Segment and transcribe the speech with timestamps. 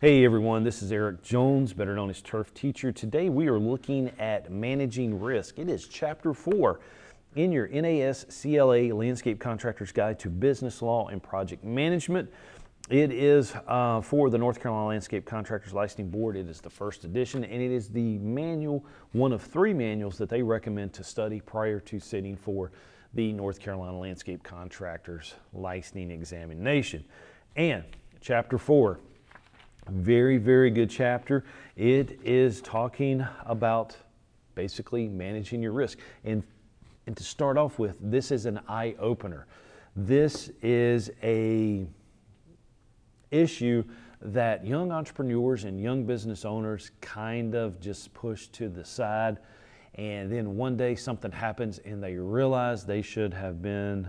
[0.00, 2.90] Hey everyone, this is Eric Jones, better known as Turf Teacher.
[2.90, 5.58] Today we are looking at managing risk.
[5.58, 6.80] It is chapter four
[7.36, 12.30] in your NAS CLA Landscape Contractor's Guide to Business Law and Project Management.
[12.88, 16.34] It is uh, for the North Carolina Landscape Contractors Licensing Board.
[16.34, 20.30] It is the first edition and it is the manual, one of three manuals that
[20.30, 22.72] they recommend to study prior to sitting for
[23.12, 27.04] the North Carolina Landscape Contractors Licensing Examination.
[27.54, 27.84] And
[28.22, 28.98] chapter four,
[29.90, 31.44] very, very good chapter.
[31.76, 33.96] It is talking about
[34.54, 35.98] basically managing your risk.
[36.24, 36.42] And,
[37.06, 39.46] and to start off with, this is an eye opener.
[39.96, 41.86] This is a
[43.30, 43.84] issue
[44.22, 49.38] that young entrepreneurs and young business owners kind of just push to the side.
[49.94, 54.08] And then one day something happens and they realize they should have been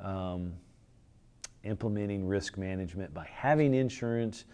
[0.00, 0.52] um,
[1.64, 4.44] implementing risk management by having insurance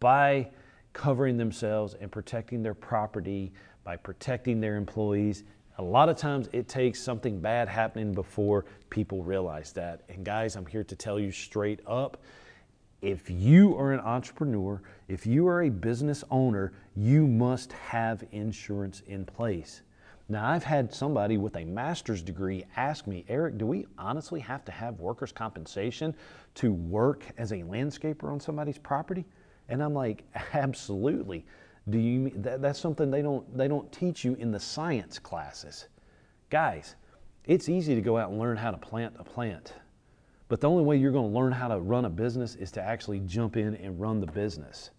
[0.00, 0.48] by
[0.92, 5.44] covering themselves and protecting their property, by protecting their employees.
[5.78, 10.02] A lot of times it takes something bad happening before people realize that.
[10.08, 12.22] And guys, I'm here to tell you straight up
[13.02, 19.02] if you are an entrepreneur, if you are a business owner, you must have insurance
[19.06, 19.82] in place.
[20.30, 24.64] Now, I've had somebody with a master's degree ask me, Eric, do we honestly have
[24.64, 26.14] to have workers' compensation
[26.54, 29.26] to work as a landscaper on somebody's property?
[29.68, 31.44] And I'm like, absolutely.
[31.90, 35.88] Do you that, that's something they don't they don't teach you in the science classes.
[36.50, 36.96] Guys,
[37.44, 39.74] it's easy to go out and learn how to plant a plant.
[40.48, 42.82] But the only way you're going to learn how to run a business is to
[42.82, 44.90] actually jump in and run the business.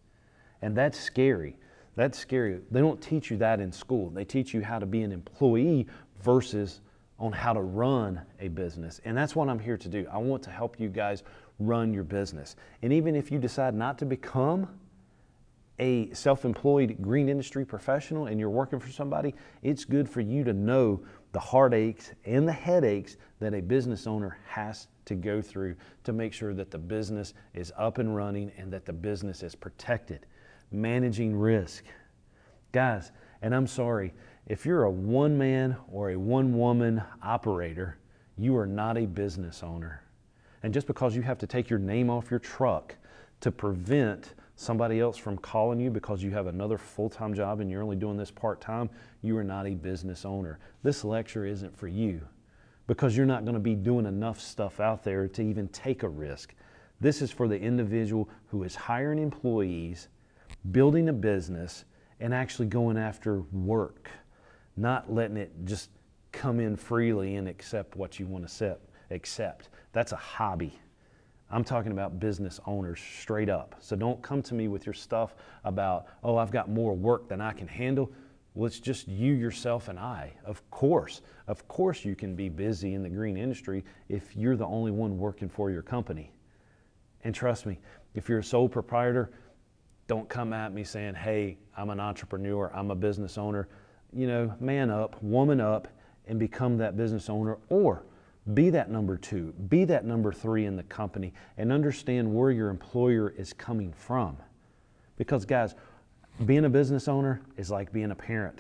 [0.62, 1.58] And that's scary.
[1.96, 2.60] That's scary.
[2.72, 4.10] They don't teach you that in school.
[4.10, 5.88] They teach you how to be an employee
[6.22, 6.82] versus
[7.18, 9.00] on how to run a business.
[9.06, 10.06] And that's what I'm here to do.
[10.12, 11.24] I want to help you guys
[11.60, 12.56] run your business.
[12.82, 14.68] And even if you decide not to become
[15.80, 20.44] a self employed green industry professional and you're working for somebody, it's good for you
[20.44, 25.76] to know the heartaches and the headaches that a business owner has to go through
[26.04, 29.54] to make sure that the business is up and running and that the business is
[29.54, 30.26] protected.
[30.72, 31.84] Managing risk.
[32.72, 34.14] Guys, and I'm sorry,
[34.48, 37.98] if you're a one man or a one woman operator,
[38.38, 40.05] you are not a business owner.
[40.66, 42.96] And just because you have to take your name off your truck
[43.42, 47.70] to prevent somebody else from calling you because you have another full time job and
[47.70, 48.90] you're only doing this part time,
[49.22, 50.58] you are not a business owner.
[50.82, 52.20] This lecture isn't for you
[52.88, 56.10] because you're not going to be doing enough stuff out there to even take a
[56.10, 56.56] risk.
[57.00, 60.08] This is for the individual who is hiring employees,
[60.72, 61.86] building a business,
[62.20, 64.10] and actually going after work,
[64.78, 65.92] not letting it just
[66.32, 68.78] come in freely and accept what you want to
[69.12, 69.70] accept.
[69.96, 70.78] That's a hobby.
[71.50, 73.76] I'm talking about business owners straight up.
[73.80, 77.40] So don't come to me with your stuff about, oh, I've got more work than
[77.40, 78.12] I can handle.
[78.56, 80.34] Well, it's just you, yourself, and I.
[80.44, 84.66] Of course, of course, you can be busy in the green industry if you're the
[84.66, 86.30] only one working for your company.
[87.24, 87.80] And trust me,
[88.16, 89.32] if you're a sole proprietor,
[90.08, 93.70] don't come at me saying, hey, I'm an entrepreneur, I'm a business owner.
[94.12, 95.88] You know, man up, woman up,
[96.28, 97.60] and become that business owner.
[97.70, 98.04] Or
[98.54, 102.70] be that number two, be that number three in the company, and understand where your
[102.70, 104.38] employer is coming from.
[105.18, 105.76] Because, guys,
[106.46, 108.60] being a business owner is like being a parent.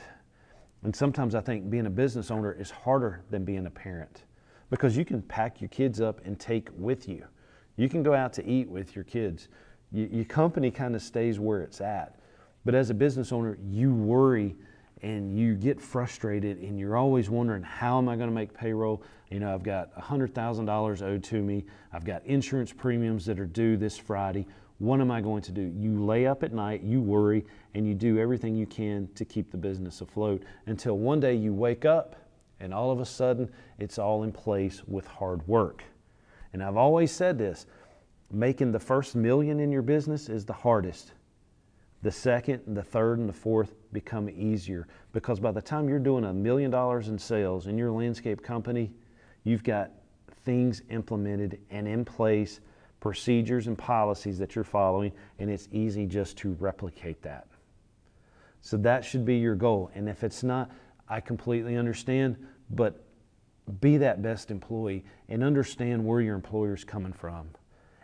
[0.83, 4.23] And sometimes I think being a business owner is harder than being a parent
[4.69, 7.25] because you can pack your kids up and take with you.
[7.77, 9.49] You can go out to eat with your kids.
[9.91, 12.19] Your company kind of stays where it's at.
[12.63, 14.55] But as a business owner, you worry
[15.01, 19.03] and you get frustrated and you're always wondering how am I going to make payroll?
[19.29, 21.65] You know, I've got $100,000 owed to me.
[21.91, 24.47] I've got insurance premiums that are due this Friday.
[24.79, 25.73] What am I going to do?
[25.77, 29.51] You lay up at night, you worry, and you do everything you can to keep
[29.51, 32.15] the business afloat until one day you wake up
[32.59, 35.83] and all of a sudden it's all in place with hard work.
[36.53, 37.65] And I've always said this
[38.31, 41.11] making the first million in your business is the hardest
[42.05, 46.25] the second, the third, and the fourth become easier because by the time you're doing
[46.25, 48.91] a million dollars in sales in your landscape company,
[49.43, 49.89] you've got
[50.43, 52.59] things implemented and in place,
[52.99, 57.47] procedures and policies that you're following, and it's easy just to replicate that.
[58.61, 59.89] So that should be your goal.
[59.95, 60.69] And if it's not,
[61.09, 62.37] I completely understand,
[62.69, 63.03] but
[63.81, 67.47] be that best employee and understand where your employer's coming from.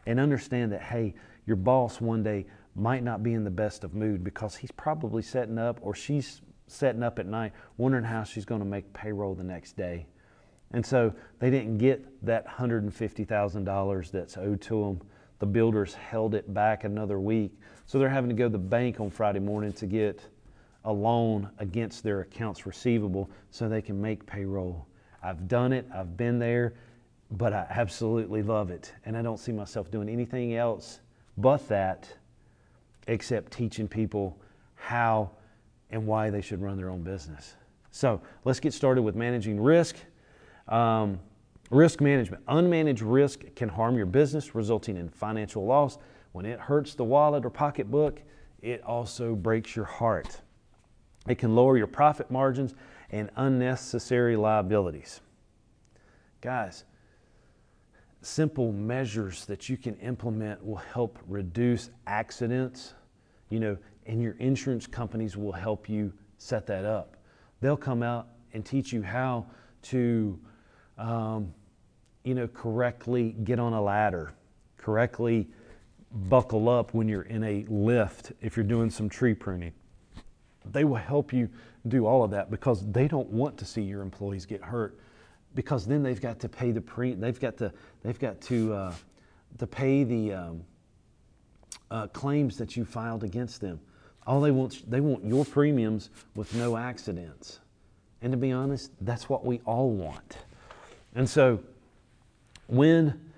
[0.07, 1.13] And understand that, hey,
[1.45, 5.21] your boss one day might not be in the best of mood because he's probably
[5.21, 9.35] setting up or she's setting up at night wondering how she's going to make payroll
[9.35, 10.05] the next day.
[10.73, 15.01] And so they didn't get that $150,000 that's owed to them
[15.41, 17.51] the builders held it back another week.
[17.87, 20.23] So they're having to go to the bank on Friday morning to get
[20.85, 24.85] a loan against their accounts receivable so they can make payroll.
[25.23, 26.75] I've done it, I've been there,
[27.31, 28.93] but I absolutely love it.
[29.03, 30.99] And I don't see myself doing anything else
[31.37, 32.07] but that
[33.07, 34.39] except teaching people
[34.75, 35.31] how
[35.89, 37.55] and why they should run their own business.
[37.91, 39.95] So let's get started with managing risk.
[40.67, 41.19] Um,
[41.69, 42.45] risk management.
[42.45, 45.97] Unmanaged risk can harm your business, resulting in financial loss.
[46.31, 48.21] When it hurts the wallet or pocketbook,
[48.61, 50.41] it also breaks your heart.
[51.27, 52.73] It can lower your profit margins
[53.09, 55.21] and unnecessary liabilities.
[56.41, 56.85] Guys,
[58.21, 62.93] simple measures that you can implement will help reduce accidents,
[63.49, 67.17] you know, and your insurance companies will help you set that up.
[67.61, 69.45] They'll come out and teach you how
[69.83, 70.39] to,
[70.97, 71.53] um,
[72.23, 74.33] you know, correctly get on a ladder,
[74.77, 75.49] correctly
[76.11, 79.73] buckle up when you're in a lift if you're doing some tree pruning.
[80.65, 81.49] They will help you
[81.87, 84.99] do all of that because they don't want to see your employees get hurt
[85.55, 87.71] because then they've got to pay the pre they've got to
[88.03, 88.93] they've got to uh,
[89.59, 90.63] to pay the um,
[91.89, 93.79] uh, claims that you filed against them.
[94.25, 97.59] All they want they want your premiums with no accidents.
[98.21, 100.37] And to be honest, that's what we all want.
[101.15, 101.59] And so
[102.67, 103.31] when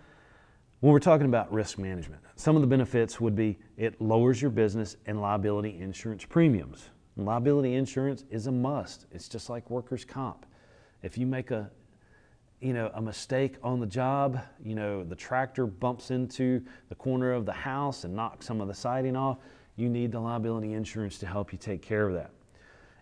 [0.81, 4.51] when we're talking about risk management, some of the benefits would be it lowers your
[4.51, 6.89] business and liability insurance premiums.
[7.15, 9.05] Liability insurance is a must.
[9.11, 10.45] It's just like workers' comp.
[11.03, 11.69] If you make a
[12.63, 17.33] you know a mistake on the job, you know the tractor bumps into the corner
[17.33, 19.37] of the house and knocks some of the siding off,
[19.75, 22.31] you need the liability insurance to help you take care of that.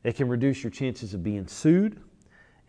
[0.04, 2.02] It can reduce your chances of being sued,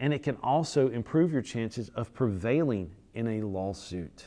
[0.00, 4.26] and it can also improve your chances of prevailing in a lawsuit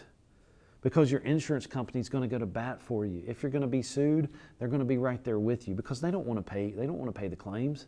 [0.81, 3.23] because your insurance company is going to go to bat for you.
[3.27, 6.01] If you're going to be sued, they're going to be right there with you because
[6.01, 7.85] they don't want to pay they don't want to pay the claims.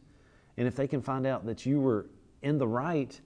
[0.57, 2.07] And if they can find out that you were
[2.43, 3.19] in the right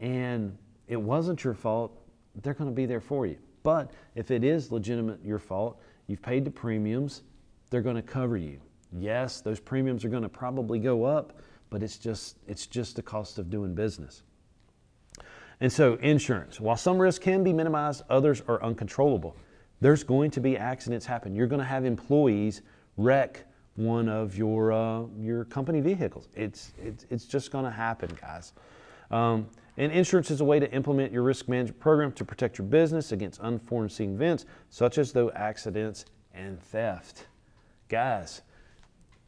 [0.00, 0.56] and
[0.88, 1.98] it wasn't your fault,
[2.42, 3.36] they're going to be there for you.
[3.62, 7.22] But if it is legitimate your fault, you've paid the premiums,
[7.70, 8.60] they're going to cover you.
[8.92, 13.02] Yes, those premiums are going to probably go up, but it's just it's just the
[13.02, 14.22] cost of doing business.
[15.60, 19.36] And so, insurance, while some risks can be minimized, others are uncontrollable.
[19.80, 21.34] There's going to be accidents happen.
[21.34, 22.62] You're going to have employees
[22.96, 23.44] wreck
[23.76, 26.28] one of your, uh, your company vehicles.
[26.34, 28.52] It's, it's, it's just going to happen, guys.
[29.10, 32.66] Um, and insurance is a way to implement your risk management program to protect your
[32.66, 37.26] business against unforeseen events, such as those accidents and theft.
[37.88, 38.42] Guys,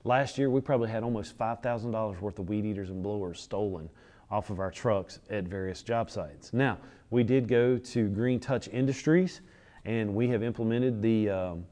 [0.05, 3.89] last year we probably had almost $5,000 worth of weed eaters and blowers stolen
[4.31, 6.53] off of our trucks at various job sites.
[6.53, 6.79] Now,
[7.11, 9.41] we did go to Green Touch Industries
[9.85, 11.65] and we have implemented the, um,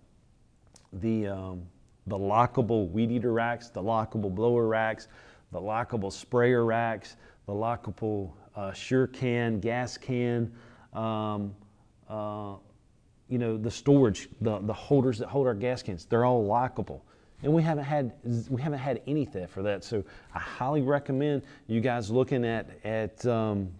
[0.92, 1.62] the, um,
[2.06, 5.08] the lockable weed eater racks, the lockable blower racks,
[5.50, 10.52] the lockable sprayer racks, the lockable uh, sure can, gas can,
[10.92, 11.54] um,
[12.08, 12.54] uh,
[13.28, 17.00] you know, the storage, the, the holders that hold our gas cans, they're all lockable
[17.44, 18.12] and we haven't had
[18.48, 19.84] we haven't had any theft for that.
[19.84, 20.02] So
[20.34, 23.70] I highly recommend you guys looking at at um,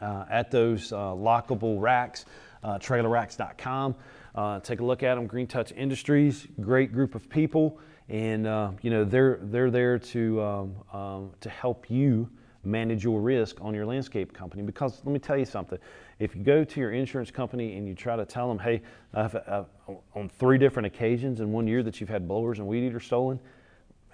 [0.00, 2.24] uh, at those uh, lockable racks,
[2.62, 3.94] uh, trailerracks.com.
[4.34, 5.26] Uh, take a look at them.
[5.26, 8.44] Green Touch Industries, great group of people, and
[8.82, 12.30] you know they're they're there to um, um, to help you
[12.66, 14.62] manage your risk on your landscape company.
[14.62, 15.78] Because let me tell you something
[16.18, 19.34] if you go to your insurance company and you try to tell them, hey, I've,
[19.34, 19.66] I've,
[20.14, 23.40] on three different occasions in one year that you've had blowers and weed eaters stolen,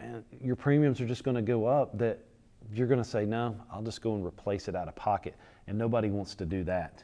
[0.00, 2.19] man, your premiums are just going to go up that
[2.73, 5.35] you're going to say, no, I'll just go and replace it out of pocket.
[5.66, 7.02] And nobody wants to do that.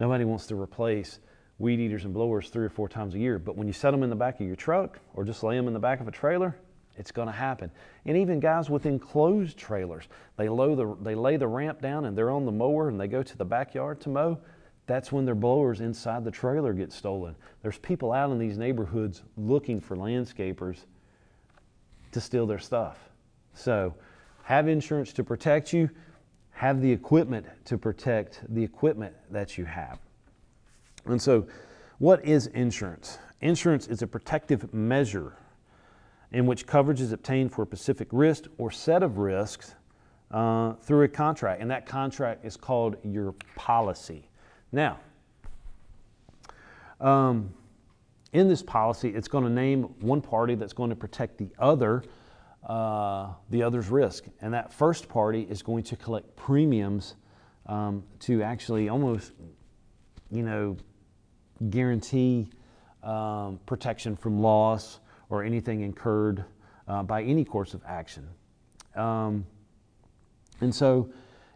[0.00, 1.20] Nobody wants to replace
[1.58, 3.38] weed eaters and blowers three or four times a year.
[3.38, 5.68] But when you set them in the back of your truck or just lay them
[5.68, 6.56] in the back of a trailer,
[6.96, 7.70] it's going to happen.
[8.04, 10.04] And even guys with enclosed trailers,
[10.36, 13.22] they, the, they lay the ramp down and they're on the mower and they go
[13.22, 14.38] to the backyard to mow.
[14.86, 17.36] That's when their blowers inside the trailer get stolen.
[17.62, 20.84] There's people out in these neighborhoods looking for landscapers
[22.10, 22.98] to steal their stuff.
[23.54, 23.94] So
[24.42, 25.88] have insurance to protect you,
[26.50, 29.98] have the equipment to protect the equipment that you have.
[31.06, 31.46] And so,
[31.98, 33.18] what is insurance?
[33.40, 35.36] Insurance is a protective measure
[36.32, 39.74] in which coverage is obtained for a specific risk or set of risks
[40.30, 44.28] uh, through a contract, and that contract is called your policy.
[44.72, 44.98] Now,
[47.00, 47.52] um,
[48.32, 52.02] in this policy, it's going to name one party that's going to protect the other,
[52.66, 57.16] uh, the other's risk, and that first party is going to collect premiums
[57.66, 59.32] um, to actually almost,
[60.30, 60.78] you know,
[61.68, 62.48] guarantee
[63.02, 65.00] um, protection from loss
[65.32, 66.44] or anything incurred
[66.86, 68.28] uh, by any course of action.
[68.94, 69.46] Um,
[70.60, 71.10] and so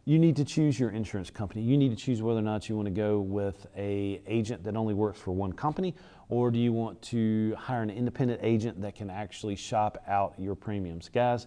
[0.07, 1.61] you need to choose your insurance company.
[1.61, 4.77] You need to choose whether or not you want to go with a agent that
[4.77, 5.95] only works for one company
[6.31, 10.55] or do you want to hire an independent agent that can actually shop out your
[10.55, 11.11] premiums.
[11.11, 11.47] Guys,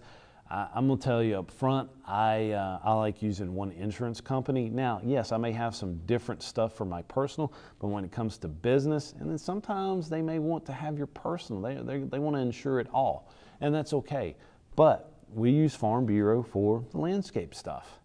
[0.52, 4.68] I'm going to tell you up front, I, uh, I like using one insurance company.
[4.68, 8.40] Now, yes, I may have some different stuff for my personal, but when it comes
[8.40, 12.18] to business, and then sometimes they may want to have your personal, they, they, they
[12.18, 14.36] want to insure it all, and that's okay.
[14.76, 18.00] But we use Farm Bureau for the landscape stuff.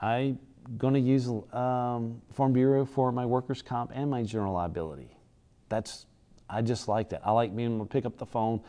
[0.00, 0.38] I'm
[0.78, 5.16] to use um, Farm Bureau for my workers' comp and my general liability.
[5.70, 6.04] That's,
[6.50, 7.22] I just like that.
[7.24, 8.60] I like being able to pick up the phone,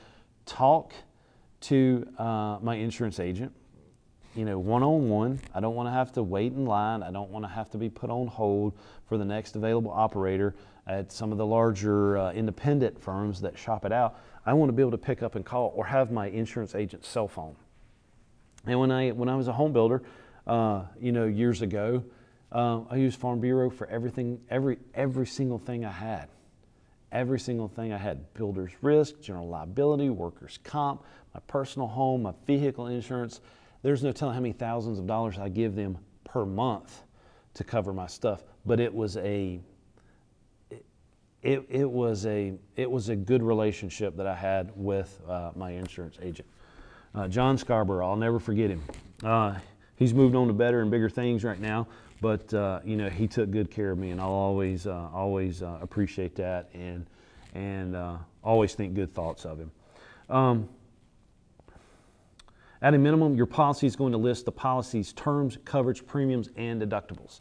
[0.46, 0.94] talk,
[1.64, 3.52] to uh, my insurance agent,
[4.36, 5.40] you know, one on one.
[5.54, 7.04] I don't want to have to wait in line.
[7.04, 8.74] I don't want to have to be put on hold
[9.08, 10.56] for the next available operator
[10.88, 14.20] at some of the larger uh, independent firms that shop it out.
[14.46, 17.08] I want to be able to pick up and call or have my insurance agent's
[17.08, 17.56] cell phone.
[18.66, 20.04] And when I when I was a home builder,
[20.48, 22.04] uh, you know, years ago,
[22.52, 26.28] uh, I used Farm Bureau for everything, every every single thing I had
[27.14, 31.04] every single thing I had builder's risk, general liability, workers' comp,
[31.34, 33.40] my personal home, my vehicle insurance.
[33.84, 37.04] There's no telling how many thousands of dollars I give them per month
[37.54, 38.44] to cover my stuff.
[38.66, 39.60] But it was a
[41.42, 45.72] it, it was a it was a good relationship that I had with uh, my
[45.72, 46.48] insurance agent,
[47.14, 48.10] uh, John Scarborough.
[48.10, 48.82] I'll never forget him.
[49.22, 49.56] Uh,
[49.98, 51.88] he's moved on to better and bigger things right now,
[52.24, 55.62] but uh, you know he took good care of me, and I'll always uh, always
[55.62, 57.06] uh, appreciate that and
[57.54, 57.96] and
[58.44, 59.72] always think good thoughts of him.
[60.30, 60.70] Um,
[62.82, 66.82] at a minimum, your policy is going to list the policy's terms, coverage, premiums, and
[66.82, 67.40] deductibles.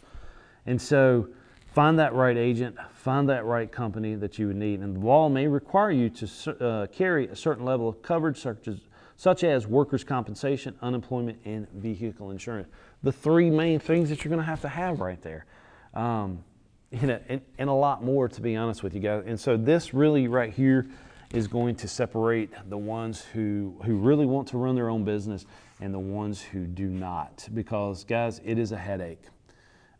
[0.67, 1.29] And so
[1.67, 4.79] find that right agent, find that right company that you would need.
[4.81, 8.69] And the law may require you to uh, carry a certain level of coverage, such
[8.69, 8.79] as,
[9.23, 12.67] such as workers' compensation, unemployment, and vehicle insurance.
[13.05, 15.47] The three main things that you're going to have to have right there.
[15.95, 16.43] Um,
[16.91, 19.23] you know, and, and a lot more, to be honest with you guys.
[19.25, 20.89] And so this really right here
[21.33, 25.47] is going to separate the ones who, who really want to run their own business
[25.81, 27.49] and the ones who do not.
[27.55, 29.23] Because, guys, it is a headache.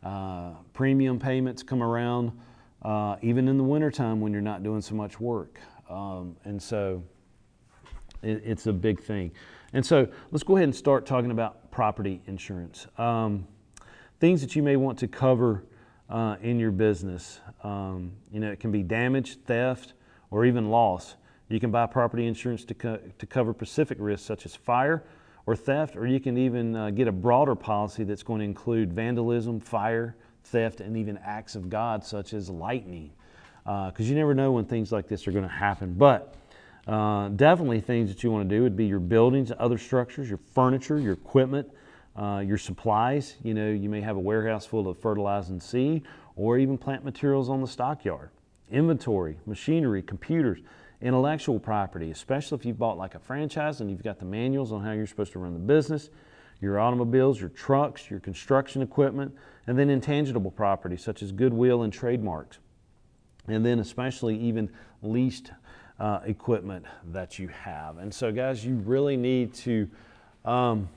[0.03, 2.33] Uh, premium payments come around
[2.83, 5.61] uh, even in the wintertime when you're not doing so much work.
[5.89, 7.05] Um, and so
[8.23, 9.33] it, it's a big thing.
[9.73, 12.87] And so let's go ahead and start talking about property insurance.
[12.99, 13.47] Um,
[14.21, 15.65] things that you may want to cover
[16.11, 17.41] uh, in your business.
[17.65, 19.95] Um, you know, it can be damage, theft,
[20.31, 21.17] or even loss.
[21.49, 25.05] You can buy property insurance to, co- to cover specific risks such as fire
[25.47, 28.93] or theft, or you can even uh, get a broader policy that's going to include
[28.93, 33.11] vandalism, fire, theft, and even acts of God such as lightning.
[33.65, 35.95] Because uh, you never know when things like this are going to happen.
[35.95, 36.35] But
[36.87, 40.41] uh, definitely things that you want to do would be your buildings, other structures, your
[40.55, 41.69] furniture, your equipment,
[42.17, 43.37] uh, your supplies.
[43.43, 46.03] You know, you may have a warehouse full of fertilizing seed
[46.37, 48.31] or even plant materials on the stockyard.
[48.71, 50.59] Inventory, machinery, computers
[51.03, 54.83] intellectual property, especially if you've bought like a franchise and you've got the manuals on
[54.83, 56.11] how you're supposed to run the business,
[56.61, 59.35] your automobiles, your trucks, your construction equipment,
[59.67, 62.59] and then intangible property such as goodwill and trademarks.
[63.49, 64.71] And then especially even
[65.03, 65.51] leased
[66.01, 67.99] uh, equipment that you have.
[67.99, 69.89] And so, guys, you really need to
[70.45, 70.89] um,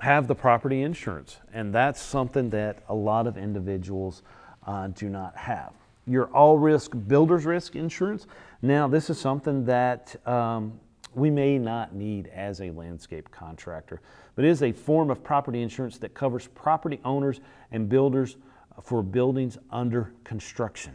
[0.00, 4.22] have the property insurance, and that's something that a lot of individuals
[4.66, 5.72] uh, do not have.
[6.06, 8.26] Your all risk builder's risk insurance
[8.62, 10.78] now, this is something that um,
[11.14, 14.00] we may not need as a landscape contractor,
[14.36, 17.40] but it is a form of property insurance that covers property owners
[17.72, 18.36] and builders
[18.82, 20.92] for buildings under construction.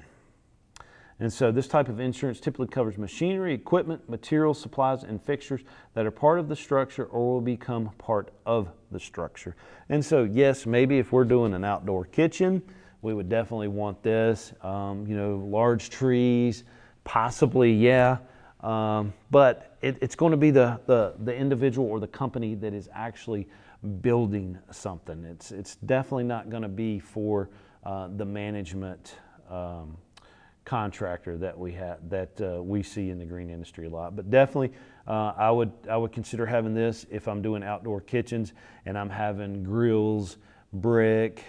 [1.20, 5.62] And so this type of insurance typically covers machinery, equipment, materials, supplies, and fixtures
[5.94, 9.56] that are part of the structure or will become part of the structure.
[9.88, 12.62] And so, yes, maybe if we're doing an outdoor kitchen,
[13.02, 14.54] we would definitely want this.
[14.62, 16.66] Um, you know, large trees,
[17.06, 18.18] Possibly, yeah.
[18.62, 22.74] Um, but it, it's going to be the, the, the individual or the company that
[22.74, 23.48] is actually
[24.02, 25.24] building something.
[25.24, 27.50] It's, it's definitely not going to be for
[27.84, 29.16] uh, the management
[29.50, 29.96] um,
[30.66, 34.16] contractor that we have that uh, we see in the green industry a lot.
[34.16, 34.74] But definitely,
[35.08, 38.54] uh, I would I would consider having this if I'm doing outdoor kitchens
[38.86, 40.38] and I'm having grills,
[40.74, 41.44] brick,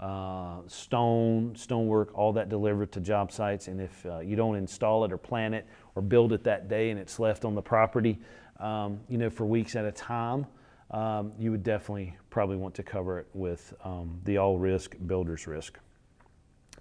[0.00, 3.68] uh, stone, stonework, all that delivered to job sites.
[3.68, 6.90] And if uh, you don't install it or plant it or build it that day
[6.90, 8.18] and it's left on the property,
[8.60, 10.46] um, you know, for weeks at a time,
[10.90, 15.46] um, you would definitely probably want to cover it with um, the all risk builder's
[15.46, 15.78] risk.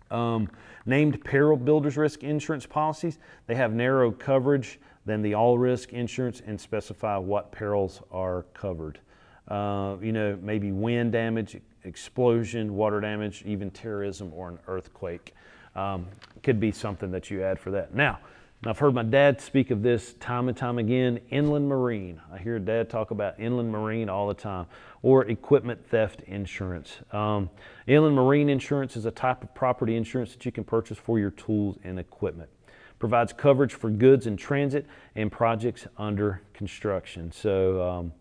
[0.10, 0.50] Um,
[0.86, 6.42] named peril builders risk insurance policies, they have narrow coverage than the all risk insurance
[6.46, 9.00] and specify what perils are covered.
[9.48, 15.34] Uh, you know, maybe wind damage, explosion, water damage, even terrorism or an earthquake
[15.76, 16.08] um,
[16.44, 17.94] could be something that you add for that.
[17.94, 18.20] Now,
[18.66, 22.20] I've heard my dad speak of this time and time again inland marine.
[22.34, 24.66] I hear dad talk about inland marine all the time,
[25.04, 26.98] or equipment theft insurance.
[27.12, 27.52] Um,
[27.86, 31.30] inland marine insurance is a type of property insurance that you can purchase for your
[31.30, 32.50] tools and equipment.
[32.98, 37.32] Provides coverage for goods in transit and projects under construction.
[37.32, 38.12] So,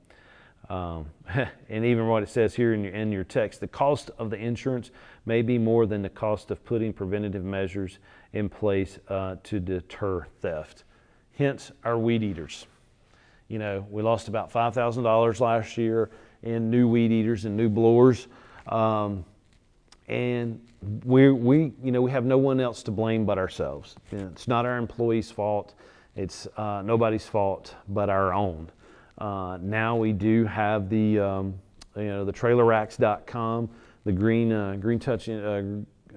[0.68, 1.06] um, um,
[1.70, 4.36] and even what it says here in your, in your text, the cost of the
[4.36, 4.90] insurance
[5.24, 8.00] may be more than the cost of putting preventative measures
[8.36, 10.84] in place uh, to deter theft.
[11.36, 12.66] Hence, our weed eaters.
[13.48, 16.10] You know, we lost about $5,000 last year
[16.42, 18.26] in new weed eaters and new blowers.
[18.66, 19.24] Um,
[20.08, 20.60] and
[21.04, 23.96] we, we, you know, we have no one else to blame but ourselves.
[24.12, 25.74] You know, it's not our employees' fault.
[26.14, 28.70] It's uh, nobody's fault but our own.
[29.18, 31.58] Uh, now we do have the, um,
[31.96, 33.70] you know, the trailerracks.com,
[34.04, 35.62] the Green, uh, Green, Touch, uh,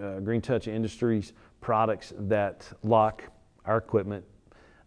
[0.01, 3.23] uh, Green Touch Industries products that lock
[3.65, 4.23] our equipment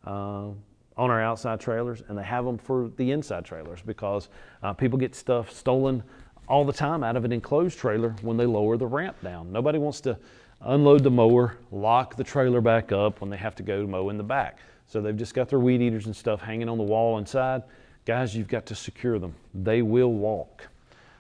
[0.07, 0.49] uh,
[0.97, 4.29] on our outside trailers, and they have them for the inside trailers because
[4.63, 6.03] uh, people get stuff stolen
[6.49, 9.53] all the time out of an enclosed trailer when they lower the ramp down.
[9.53, 10.19] Nobody wants to
[10.61, 14.17] unload the mower, lock the trailer back up when they have to go mow in
[14.17, 14.59] the back.
[14.87, 17.63] So they've just got their weed eaters and stuff hanging on the wall inside.
[18.05, 19.35] Guys, you've got to secure them.
[19.55, 20.67] They will walk.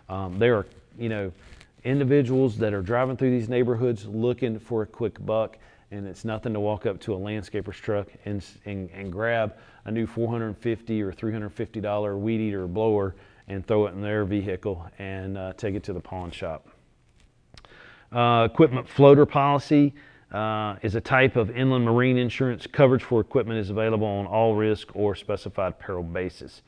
[0.08, 0.66] Um, there are,
[0.98, 1.32] you know,
[1.84, 5.58] individuals that are driving through these neighborhoods looking for a quick buck,
[5.90, 9.90] and it's nothing to walk up to a landscaper's truck and, and, and grab a
[9.90, 13.14] new 450 or $350 weed eater or blower
[13.48, 16.68] and throw it in their vehicle and uh, take it to the pawn shop.
[18.12, 19.94] Uh, equipment floater policy
[20.32, 22.66] uh, is a type of inland marine insurance.
[22.66, 26.62] Coverage for equipment is available on all risk or specified peril basis.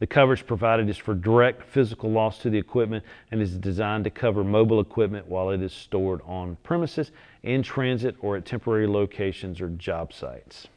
[0.00, 4.10] The coverage provided is for direct physical loss to the equipment and is designed to
[4.10, 9.60] cover mobile equipment while it is stored on premises, in transit, or at temporary locations
[9.60, 10.68] or job sites.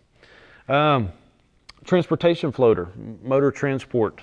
[0.68, 1.12] Um,
[1.86, 2.90] transportation floater,
[3.24, 4.22] motor transport,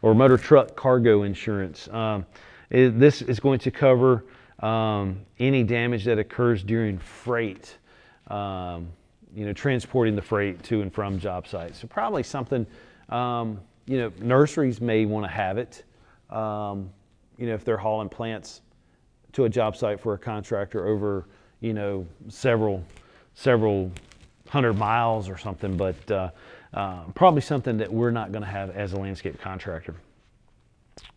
[0.00, 1.86] or motor truck cargo insurance.
[1.88, 2.24] Um,
[2.70, 4.24] it, this is going to cover
[4.60, 7.76] um, any damage that occurs during freight,
[8.28, 8.88] um,
[9.34, 11.80] you know, transporting the freight to and from job sites.
[11.80, 12.66] So probably something
[13.10, 15.82] um, you know, nurseries may want to have it.
[16.30, 16.90] Um,
[17.38, 18.60] you know, if they're hauling plants
[19.32, 21.26] to a job site for a contractor over,
[21.60, 22.84] you know, several,
[23.34, 23.90] several
[24.48, 26.30] hundred miles or something, but uh,
[26.74, 29.94] uh, probably something that we're not going to have as a landscape contractor.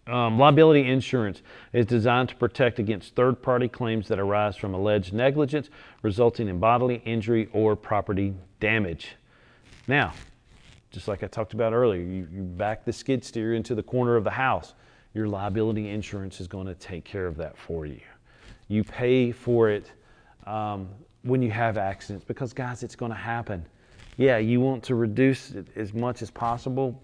[0.07, 1.41] Um, liability insurance
[1.73, 5.69] is designed to protect against third party claims that arise from alleged negligence
[6.01, 9.15] resulting in bodily injury or property damage.
[9.87, 10.13] Now,
[10.91, 14.15] just like I talked about earlier, you, you back the skid steer into the corner
[14.15, 14.73] of the house.
[15.13, 17.99] Your liability insurance is going to take care of that for you.
[18.67, 19.91] You pay for it
[20.45, 20.89] um,
[21.23, 23.65] when you have accidents because, guys, it's going to happen.
[24.17, 27.01] Yeah, you want to reduce it as much as possible,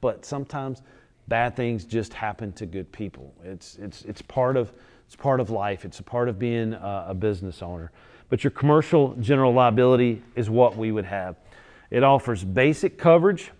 [0.00, 0.82] but sometimes
[1.28, 3.34] bad things just happen to good people.
[3.42, 4.72] It's, it's, it's, part, of,
[5.06, 7.90] it's part of life, it's a part of being a, a business owner.
[8.28, 11.36] But your commercial general liability is what we would have.
[11.90, 13.52] It offers basic coverage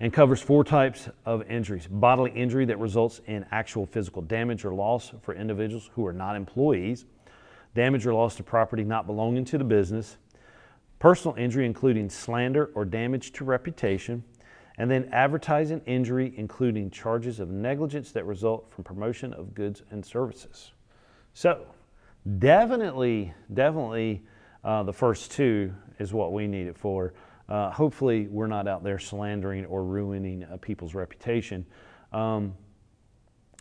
[0.00, 4.74] and covers four types of injuries bodily injury that results in actual physical damage or
[4.74, 7.04] loss for individuals who are not employees,
[7.74, 10.16] damage or loss to property not belonging to the business,
[10.98, 14.24] personal injury, including slander or damage to reputation,
[14.78, 20.04] and then advertising injury, including charges of negligence that result from promotion of goods and
[20.04, 20.72] services.
[21.34, 21.66] So,
[22.38, 24.22] definitely, definitely
[24.64, 27.14] uh, the first two is what we need it for.
[27.48, 31.66] Uh, hopefully, we're not out there slandering or ruining uh, people's reputation.
[32.12, 32.54] Um,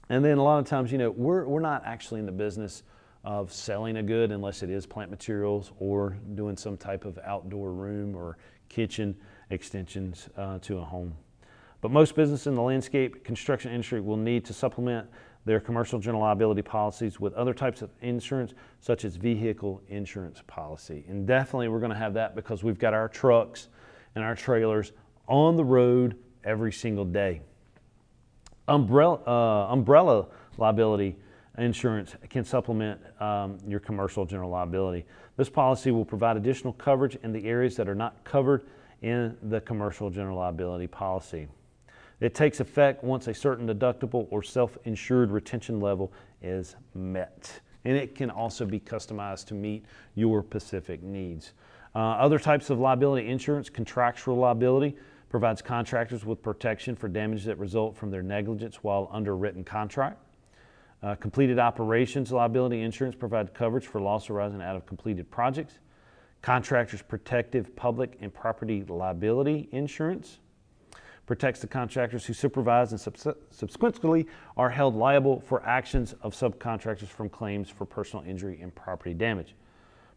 [0.09, 2.83] and then a lot of times, you know, we're, we're not actually in the business
[3.23, 7.71] of selling a good unless it is plant materials or doing some type of outdoor
[7.71, 8.37] room or
[8.69, 9.15] kitchen
[9.49, 11.13] extensions uh, to a home.
[11.81, 15.07] But most business in the landscape construction industry will need to supplement
[15.45, 21.03] their commercial general liability policies with other types of insurance, such as vehicle insurance policy.
[21.07, 23.69] And definitely we're going to have that because we've got our trucks
[24.15, 24.91] and our trailers
[25.27, 27.41] on the road every single day.
[28.67, 30.27] Umbrella, uh, umbrella
[30.57, 31.15] liability
[31.57, 35.05] insurance can supplement um, your commercial general liability.
[35.37, 38.65] This policy will provide additional coverage in the areas that are not covered
[39.01, 41.47] in the commercial general liability policy.
[42.21, 47.59] It takes effect once a certain deductible or self insured retention level is met.
[47.83, 51.53] and it can also be customized to meet your specific needs.
[51.95, 54.95] Uh, other types of liability insurance, contractual liability,
[55.29, 60.19] provides contractors with protection for damage that result from their negligence while under written contract.
[61.01, 65.79] Uh, completed operations liability insurance provides coverage for loss arising out of completed projects.
[66.43, 70.37] Contractors' protective public and property liability insurance
[71.25, 72.99] protects the contractors who supervise and
[73.51, 79.13] subsequently are held liable for actions of subcontractors from claims for personal injury and property
[79.13, 79.55] damage.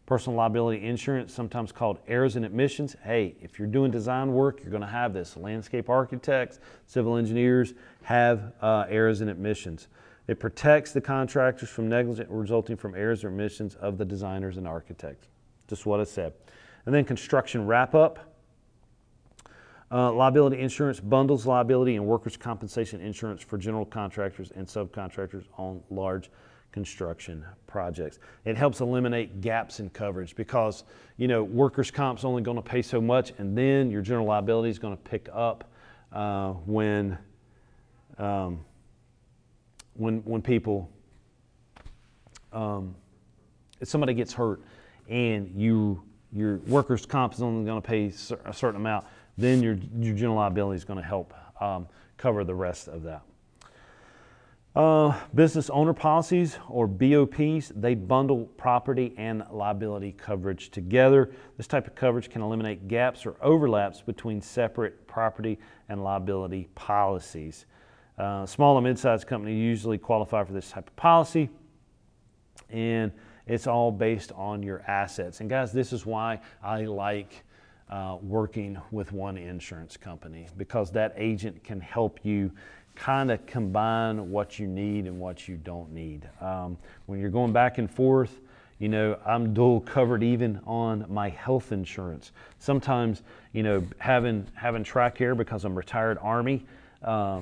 [0.05, 2.95] Personal liability insurance, sometimes called errors and omissions.
[3.03, 5.35] Hey, if you're doing design work, you're going to have this.
[5.35, 9.87] Landscape architects, civil engineers have uh, errors and omissions.
[10.27, 14.67] It protects the contractors from negligence resulting from errors or omissions of the designers and
[14.67, 15.27] architects.
[15.67, 16.33] Just what it said.
[16.85, 18.34] And then construction wrap up.
[19.91, 25.79] Uh, liability insurance bundles liability and workers' compensation insurance for general contractors and subcontractors on
[25.91, 26.31] large
[26.71, 28.19] construction projects.
[28.45, 30.85] It helps eliminate gaps in coverage because,
[31.17, 34.69] you know, workers' comp's only going to pay so much, and then your general liability
[34.69, 35.69] is going to pick up
[36.11, 37.17] uh, when,
[38.17, 38.65] um,
[39.93, 40.89] when, when people,
[42.51, 42.95] um,
[43.79, 44.61] if somebody gets hurt
[45.07, 46.01] and you,
[46.33, 48.11] your workers' comp is only going to pay
[48.45, 49.05] a certain amount,
[49.37, 53.21] then your, your general liability is going to help um, cover the rest of that.
[54.75, 61.31] Uh, business owner policies or BOPs, they bundle property and liability coverage together.
[61.55, 67.65] This type of coverage can eliminate gaps or overlaps between separate property and liability policies.
[68.17, 71.49] Uh, small and mid-sized companies usually qualify for this type of policy,
[72.69, 73.13] and
[73.47, 75.39] it's all based on your assets.
[75.39, 77.44] And guys, this is why I like
[77.89, 82.51] uh, working with one insurance company because that agent can help you
[82.95, 86.27] kind of combine what you need and what you don't need.
[86.41, 88.39] Um, when you're going back and forth,
[88.79, 92.31] you know, I'm dual covered even on my health insurance.
[92.59, 93.21] Sometimes,
[93.53, 96.65] you know, having having TRICARE because I'm retired Army,
[97.03, 97.41] uh,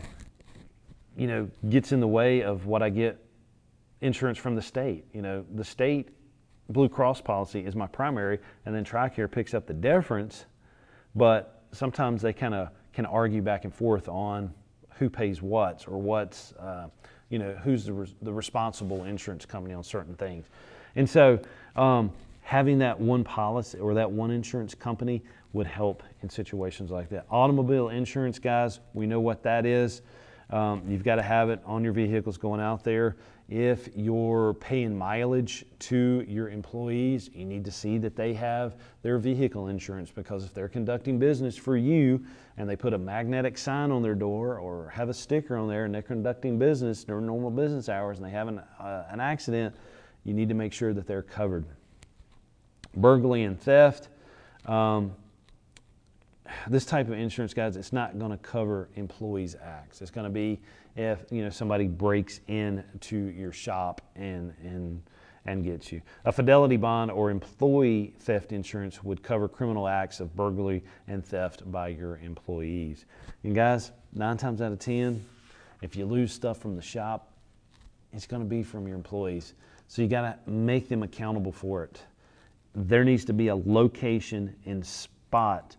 [1.18, 3.24] you know, gets in the way of what I get
[4.02, 5.06] insurance from the state.
[5.14, 6.10] You know, the state
[6.70, 10.46] Blue Cross policy is my primary, and then TRICARE picks up the difference.
[11.16, 14.54] But sometimes they kind of can argue back and forth on
[14.98, 16.88] who pays what or what's, uh,
[17.30, 20.46] you know, who's the, re- the responsible insurance company on certain things.
[20.96, 21.40] And so
[21.76, 25.22] um, having that one policy or that one insurance company
[25.54, 27.26] would help in situations like that.
[27.30, 30.02] Automobile insurance, guys, we know what that is.
[30.50, 33.16] Um, you've got to have it on your vehicles going out there.
[33.50, 39.18] If you're paying mileage to your employees, you need to see that they have their
[39.18, 42.24] vehicle insurance because if they're conducting business for you
[42.58, 45.86] and they put a magnetic sign on their door or have a sticker on there
[45.86, 49.76] and they're conducting business during normal business hours and they have an, uh, an accident,
[50.24, 51.66] you need to make sure that they're covered.
[52.96, 54.08] Burglary and theft.
[54.66, 55.14] Um,
[56.68, 60.02] this type of insurance, guys, it's not going to cover employees' acts.
[60.02, 60.60] It's going to be
[60.96, 65.02] if you know somebody breaks into your shop and and
[65.46, 66.02] and gets you.
[66.26, 71.70] A fidelity bond or employee theft insurance would cover criminal acts of burglary and theft
[71.70, 73.06] by your employees.
[73.44, 75.26] And guys, nine times out of ten,
[75.82, 77.32] if you lose stuff from the shop,
[78.14, 79.54] it's going to be from your employees.
[79.88, 82.02] So you got to make them accountable for it.
[82.74, 85.76] There needs to be a location and spot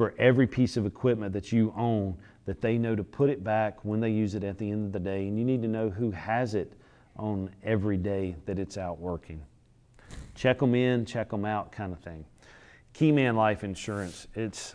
[0.00, 3.84] for every piece of equipment that you own that they know to put it back
[3.84, 5.28] when they use it at the end of the day.
[5.28, 6.72] And you need to know who has it
[7.18, 9.42] on every day that it's out working.
[10.34, 12.24] Check them in, check them out, kind of thing.
[12.94, 14.74] Keyman Life Insurance, it's,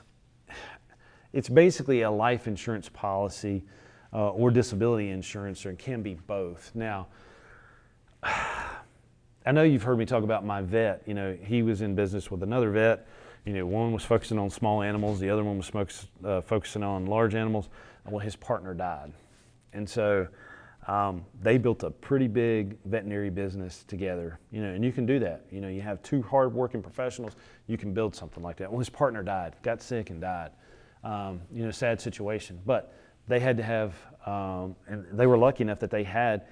[1.34, 3.66] it's basically a life insurance policy
[4.14, 6.72] uh, or disability insurance, or it can be both.
[6.76, 7.08] Now,
[8.24, 11.02] I know you've heard me talk about my vet.
[11.08, 13.08] You know, he was in business with another vet
[13.46, 17.06] you know, one was focusing on small animals, the other one was uh, focusing on
[17.06, 17.70] large animals.
[18.06, 19.14] Well, his partner died.
[19.74, 20.28] And so
[20.88, 25.20] um, they built a pretty big veterinary business together, you know, and you can do
[25.20, 25.46] that.
[25.52, 27.34] You know, you have two hardworking professionals,
[27.68, 28.72] you can build something like that.
[28.72, 30.52] Well, his partner died, got sick and died.
[31.04, 32.60] Um, you know, sad situation.
[32.66, 32.96] But
[33.28, 36.48] they had to have, um, and they were lucky enough that they had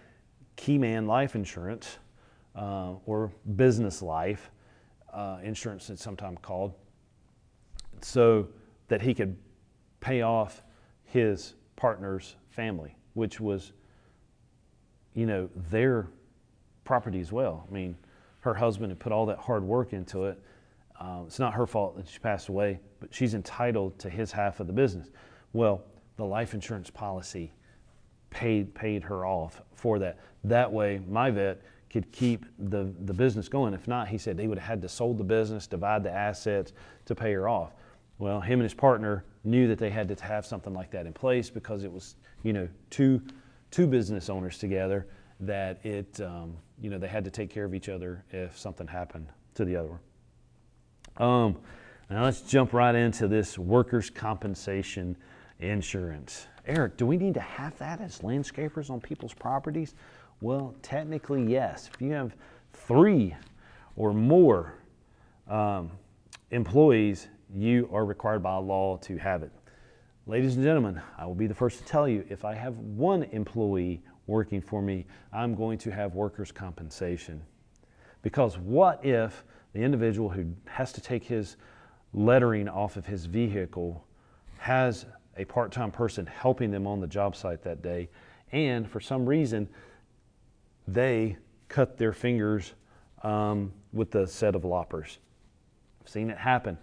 [0.58, 1.97] Keyman life insurance
[2.56, 4.51] uh, or business life
[5.13, 6.73] uh, insurance, it's sometimes called
[8.04, 8.48] so
[8.88, 9.36] that he could
[10.00, 10.63] pay off
[11.06, 13.74] his partner's family, which was,
[15.13, 16.08] you know, their
[16.84, 17.66] property as well.
[17.70, 17.96] I mean,
[18.42, 20.42] her husband had put all that hard work into it.
[21.00, 24.60] Um, it's not her fault that she passed away, but she's entitled to his half
[24.60, 25.10] of the business.
[25.54, 25.84] Well,
[26.18, 27.52] the life insurance policy
[28.30, 30.20] paid paid her off for that.
[30.44, 33.74] That way, my vet could keep the, the business going.
[33.74, 36.74] If not, he said they would have had to sold the business, divide the assets
[37.06, 37.74] to pay her off.
[38.24, 41.12] Well, him and his partner knew that they had to have something like that in
[41.12, 43.22] place because it was, you know, two,
[43.70, 45.08] two business owners together
[45.42, 48.88] that it, um, you know, they had to take care of each other if something
[48.88, 50.00] happened to the other one.
[51.18, 51.58] Um,
[52.10, 55.18] now let's jump right into this workers' compensation
[55.60, 56.48] insurance.
[56.66, 59.96] Eric, do we need to have that as landscapers on people's properties?
[60.40, 61.90] Well, technically, yes.
[61.94, 62.38] If you have
[62.72, 63.36] three
[63.98, 64.76] or more
[65.50, 65.92] um,
[66.52, 69.52] employees, you are required by law to have it.
[70.26, 73.24] Ladies and gentlemen, I will be the first to tell you if I have one
[73.24, 77.42] employee working for me, I'm going to have workers' compensation.
[78.22, 81.58] Because what if the individual who has to take his
[82.13, 84.06] lettering off of his vehicle
[84.58, 88.10] has a part time person helping them on the job site that day,
[88.52, 89.68] and for some reason
[90.88, 91.36] they
[91.68, 92.74] cut their fingers
[93.24, 95.18] um, with the set of loppers?
[96.02, 96.78] I've seen it happen.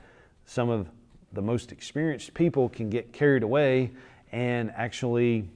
[0.50, 0.88] Some of
[1.32, 3.92] the most experienced people can get carried away
[4.32, 5.48] and actually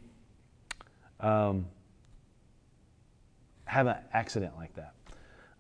[1.19, 1.67] um,
[3.65, 4.95] have an accident like that.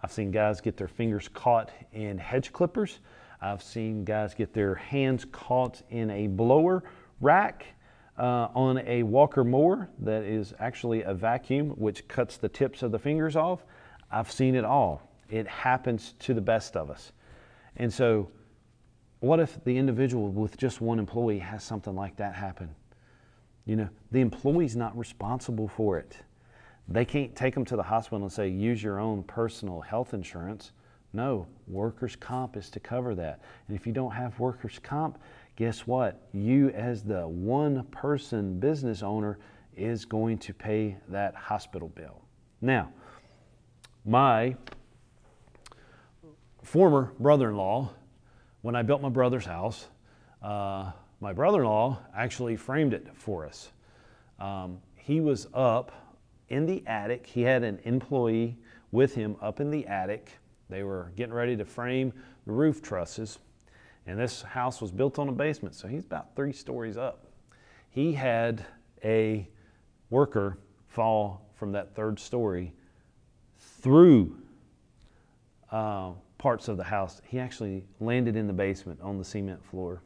[0.01, 3.01] I've seen guys get their fingers caught in hedge clippers.
[3.41, 6.85] I've seen guys get their hands caught in a blower
[7.21, 7.67] rack
[8.17, 12.93] uh, on a walker mower that is actually a vacuum which cuts the tips of
[12.93, 13.65] the fingers off.
[14.13, 15.11] I've seen it all.
[15.29, 17.11] It happens to the best of us.
[17.75, 18.29] And so,
[19.25, 22.69] what if the individual with just one employee has something like that happen?
[23.65, 26.19] You know, the employee's not responsible for it.
[26.89, 30.73] They can't take them to the hospital and say, use your own personal health insurance.
[31.15, 33.41] No, workers' comp is to cover that.
[33.67, 35.19] And if you don't have workers' comp,
[35.57, 36.21] guess what?
[36.35, 39.39] You, as the one person business owner,
[39.75, 42.21] is going to pay that hospital bill.
[42.61, 42.93] Now,
[44.05, 44.55] my
[46.63, 47.91] former brother in law,
[48.65, 49.89] when I built my brother's house,
[50.43, 53.71] uh, my brother in law actually framed it for us.
[54.41, 55.93] Um, he was up
[56.49, 57.27] in the attic.
[57.27, 58.57] He had an employee
[58.91, 60.31] with him up in the attic.
[60.71, 62.11] They were getting ready to frame
[62.47, 63.39] the roof trusses.
[64.07, 67.27] And this house was built on a basement, so he's about three stories up.
[67.91, 68.65] He had
[69.05, 69.47] a
[70.09, 70.57] worker
[70.89, 72.73] fall from that third story
[73.59, 74.39] through
[75.71, 76.13] uh,
[76.45, 77.23] parts of the house.
[77.27, 80.03] He actually landed in the basement on the cement floor.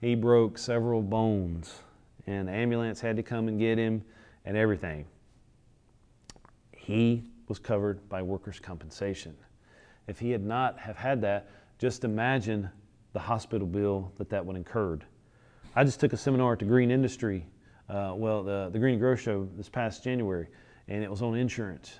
[0.00, 1.74] He broke several bones,
[2.28, 4.04] and the ambulance had to come and get him
[4.44, 5.04] and everything
[6.76, 9.36] he was covered by workers' compensation.
[10.06, 12.70] If he had not have had that, just imagine
[13.12, 15.04] the hospital bill that that would incurred.
[15.74, 17.44] I just took a seminar at the Green Industry,
[17.88, 20.46] uh, well, the, the Green Grow Show this past January,
[20.86, 21.98] and it was on insurance.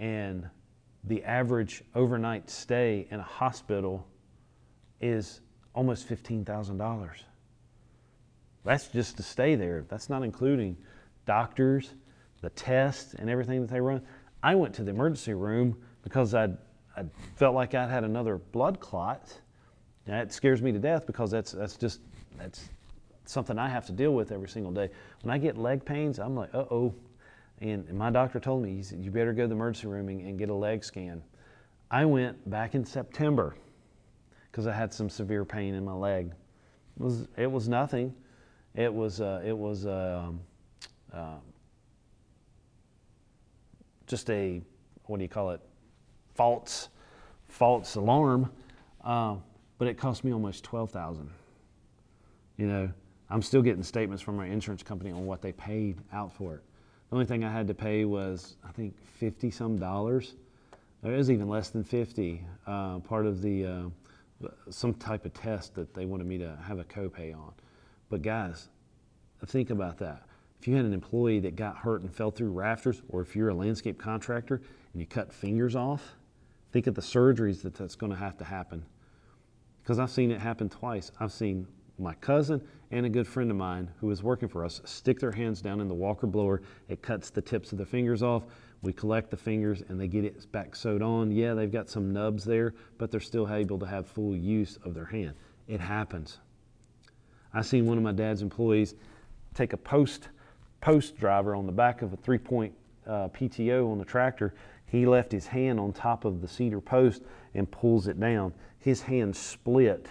[0.00, 0.50] And
[1.04, 4.06] the average overnight stay in a hospital
[5.00, 5.40] is
[5.74, 7.10] almost $15,000.
[8.64, 9.86] That's just to stay there.
[9.88, 10.76] That's not including
[11.24, 11.94] doctors,
[12.42, 14.02] the tests and everything that they run.
[14.42, 16.48] I went to the emergency room because i
[16.96, 17.04] I
[17.36, 19.32] felt like I'd had another blood clot.
[20.06, 22.00] That scares me to death because that's, that's just
[22.36, 22.68] that's
[23.26, 24.90] something I have to deal with every single day.
[25.22, 26.94] When I get leg pains, I'm like, uh oh.
[27.60, 30.20] And, my doctor told me, he said, you better go to the emergency room and,
[30.20, 31.22] and get a leg scan.
[31.90, 33.54] I went back in September
[34.50, 36.32] because I had some severe pain in my leg.
[36.98, 38.14] It was, it was nothing.
[38.74, 40.40] It was, uh, it was uh, um,
[41.12, 41.36] uh,
[44.10, 44.60] just a
[45.06, 45.60] what do you call it
[46.34, 46.88] false
[47.46, 48.50] false alarm
[49.04, 49.36] uh,
[49.78, 51.30] but it cost me almost 12000
[52.56, 52.90] you know
[53.30, 56.62] i'm still getting statements from my insurance company on what they paid out for it
[57.10, 60.34] the only thing i had to pay was i think 50 some dollars
[61.02, 65.74] it was even less than 50 uh, part of the uh, some type of test
[65.74, 67.52] that they wanted me to have a copay on
[68.08, 68.68] but guys
[69.46, 70.22] think about that
[70.60, 73.48] if you had an employee that got hurt and fell through rafters, or if you're
[73.48, 74.60] a landscape contractor
[74.92, 76.16] and you cut fingers off,
[76.70, 78.84] think of the surgeries that that's going to have to happen.
[79.82, 81.12] Because I've seen it happen twice.
[81.18, 81.66] I've seen
[82.00, 82.60] my cousin
[82.90, 85.80] and a good friend of mine who is working for us stick their hands down
[85.80, 86.62] in the walker blower.
[86.88, 88.44] It cuts the tips of the fingers off.
[88.82, 91.30] We collect the fingers and they get it back sewed on.
[91.30, 94.94] Yeah, they've got some nubs there, but they're still able to have full use of
[94.94, 95.34] their hand.
[95.68, 96.38] It happens.
[97.52, 98.94] I seen one of my dad's employees
[99.54, 100.28] take a post
[100.80, 102.72] post driver on the back of a three point
[103.06, 104.54] uh, PTO on the tractor,
[104.86, 107.22] he left his hand on top of the cedar post
[107.54, 108.52] and pulls it down.
[108.78, 110.08] His hand split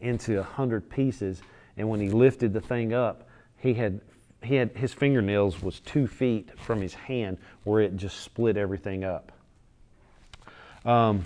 [0.00, 1.42] into a hundred pieces,
[1.76, 4.00] and when he lifted the thing up, he had
[4.42, 9.04] he had his fingernails was two feet from his hand where it just split everything
[9.04, 9.32] up.
[10.84, 11.24] Um,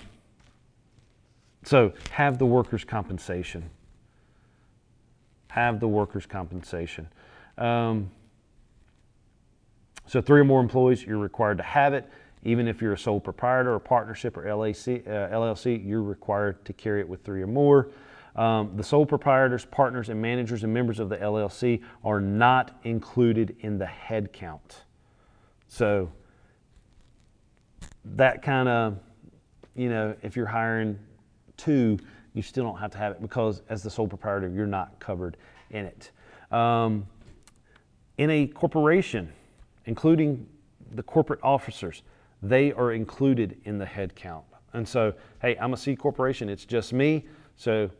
[1.64, 3.70] so have the workers' compensation.
[5.48, 7.08] Have the workers' compensation.
[7.56, 8.10] Um,
[10.06, 12.08] so three or more employees, you're required to have it.
[12.44, 16.72] Even if you're a sole proprietor or partnership or LAC, uh, LLC, you're required to
[16.72, 17.88] carry it with three or more.
[18.36, 23.56] Um, the sole proprietors, partners, and managers and members of the LLC are not included
[23.60, 24.84] in the head count.
[25.68, 26.12] So
[28.04, 28.98] that kind of,
[29.74, 30.98] you know, if you're hiring
[31.56, 31.98] two,
[32.34, 35.38] you still don't have to have it because as the sole proprietor, you're not covered
[35.70, 36.10] in it.
[36.52, 37.06] Um,
[38.18, 39.32] in a corporation,
[39.86, 40.46] including
[40.94, 42.02] the corporate officers,
[42.42, 44.44] they are included in the head count.
[44.74, 47.26] And so, hey, I'm a C corporation, it's just me.
[47.56, 47.90] So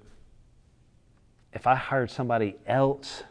[1.57, 3.25] if I hired somebody else,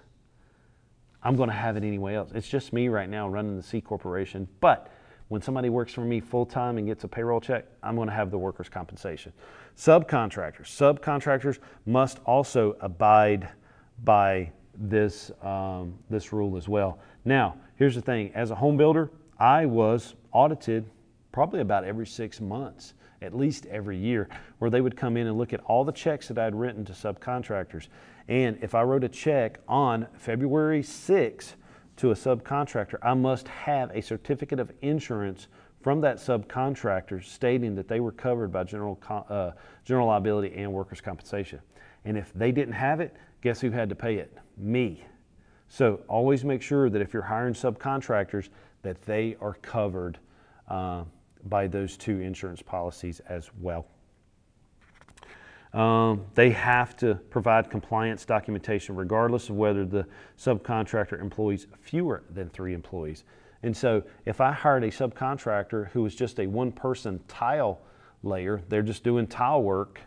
[1.21, 2.31] I'm going to have it anyway else.
[2.33, 4.47] It's just me right now running the C corporation.
[4.61, 4.91] But
[5.27, 8.13] when somebody works for me full time and gets a payroll check, I'm going to
[8.15, 9.31] have the workers' compensation.
[9.77, 10.65] Subcontractors.
[10.65, 13.47] Subcontractors must also abide
[14.03, 16.97] by this, um, this rule as well.
[17.25, 20.89] Now, here's the thing as a home builder, I was audited
[21.31, 25.37] probably about every six months, at least every year, where they would come in and
[25.37, 27.87] look at all the checks that I'd written to subcontractors.
[28.27, 31.53] And if I wrote a check on February 6th
[31.97, 35.47] to a subcontractor, I must have a certificate of insurance
[35.81, 38.99] from that subcontractor stating that they were covered by general,
[39.29, 39.51] uh,
[39.83, 41.59] general liability and workers' compensation.
[42.05, 44.35] And if they didn't have it, guess who had to pay it?
[44.57, 45.05] Me.
[45.67, 48.49] So always make sure that if you're hiring subcontractors,
[48.81, 50.17] that they are covered
[50.67, 51.03] uh,
[51.45, 53.85] by those two insurance policies as well.
[55.73, 62.49] Um, they have to provide compliance documentation regardless of whether the subcontractor employs fewer than
[62.49, 63.25] three employees.
[63.61, 67.81] And so if I hired a subcontractor who was just a one person tile
[68.23, 69.99] layer, they're just doing tile work,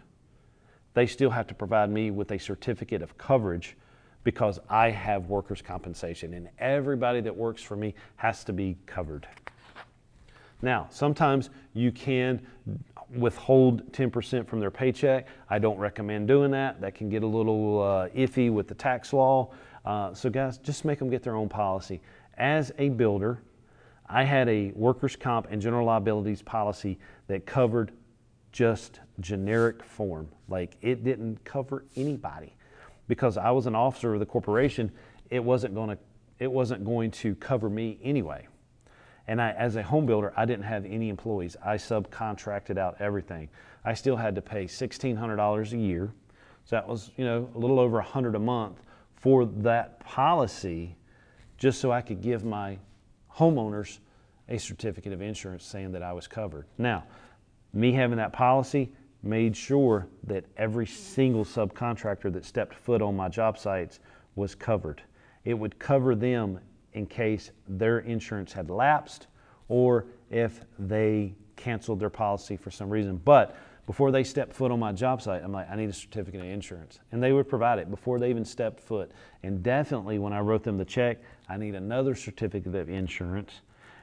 [0.94, 3.77] they still have to provide me with a certificate of coverage
[4.24, 9.29] because I have workers' compensation and everybody that works for me has to be covered.
[10.62, 12.44] Now, sometimes you can
[13.16, 15.29] withhold 10% from their paycheck.
[15.49, 16.81] I don't recommend doing that.
[16.81, 19.51] That can get a little uh, iffy with the tax law.
[19.85, 22.01] Uh, so, guys, just make them get their own policy.
[22.37, 23.40] As a builder,
[24.09, 27.92] I had a workers' comp and general liabilities policy that covered
[28.53, 30.29] just generic form.
[30.49, 32.55] Like it didn't cover anybody
[33.07, 34.90] because I was an officer of the corporation.
[35.31, 35.99] It wasn't going to
[36.38, 38.47] it wasn't going to cover me anyway.
[39.28, 41.56] And I, as a home builder, I didn't have any employees.
[41.64, 43.50] I subcontracted out everything.
[43.84, 46.10] I still had to pay $1,600 a year.
[46.64, 48.82] So that was, you know, a little over 100 a month
[49.14, 50.96] for that policy
[51.58, 52.78] just so I could give my
[53.36, 53.98] homeowners
[54.48, 56.64] a certificate of insurance saying that I was covered.
[56.78, 57.04] Now,
[57.74, 58.90] me having that policy
[59.22, 64.00] made sure that every single subcontractor that stepped foot on my job sites
[64.36, 65.02] was covered.
[65.44, 66.60] It would cover them
[66.94, 69.27] in case their insurance had lapsed
[69.68, 73.20] or if they canceled their policy for some reason.
[73.24, 76.40] But before they stepped foot on my job site, I'm like, I need a certificate
[76.40, 77.01] of insurance.
[77.11, 79.11] And they would provide it before they even stepped foot.
[79.42, 83.62] And definitely when I wrote them the check, I need another certificate of insurance.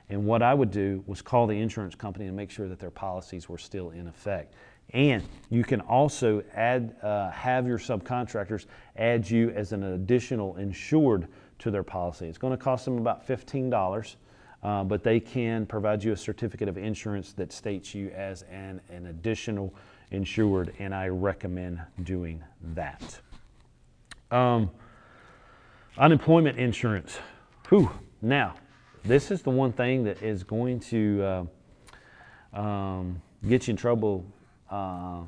[0.09, 2.91] And what I would do was call the insurance company and make sure that their
[2.91, 4.55] policies were still in effect.
[4.93, 11.27] And you can also add, uh, have your subcontractors add you as an additional insured
[11.59, 12.27] to their policy.
[12.27, 14.15] It's going to cost them about $15,
[14.63, 18.81] uh, but they can provide you a certificate of insurance that states you as an,
[18.89, 19.73] an additional
[20.11, 23.19] insured, and I recommend doing that.
[24.31, 24.71] Um,
[25.97, 27.17] unemployment insurance.
[27.69, 27.89] Whew.
[28.21, 28.55] Now,
[29.03, 31.47] this is the one thing that is going to
[32.53, 34.25] uh, um, get you in trouble
[34.69, 35.21] uh,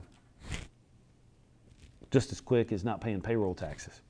[2.10, 4.02] just as quick as not paying payroll taxes.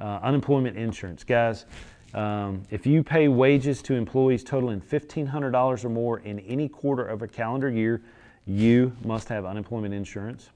[0.00, 1.24] Uh, unemployment insurance.
[1.24, 1.66] Guys,
[2.14, 7.20] um, if you pay wages to employees totaling $1,500 or more in any quarter of
[7.20, 8.00] a calendar year,
[8.46, 10.48] you must have unemployment insurance.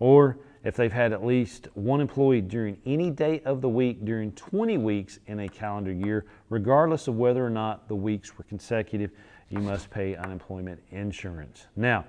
[0.00, 4.32] Or if they've had at least one employee during any day of the week during
[4.32, 9.12] 20 weeks in a calendar year, regardless of whether or not the weeks were consecutive,
[9.48, 11.66] you must pay unemployment insurance.
[11.76, 12.04] Now,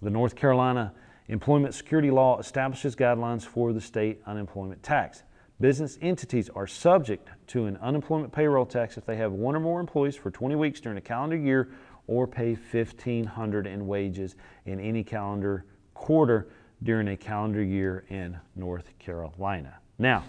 [0.00, 0.94] the North Carolina
[1.28, 5.24] Employment Security Law establishes guidelines for the state unemployment tax.
[5.60, 9.78] Business entities are subject to an unemployment payroll tax if they have one or more
[9.78, 11.68] employees for 20 weeks during a calendar year
[12.06, 16.48] or pay 1500 in wages in any calendar quarter
[16.82, 19.76] during a calendar year in North Carolina.
[19.98, 20.24] Now,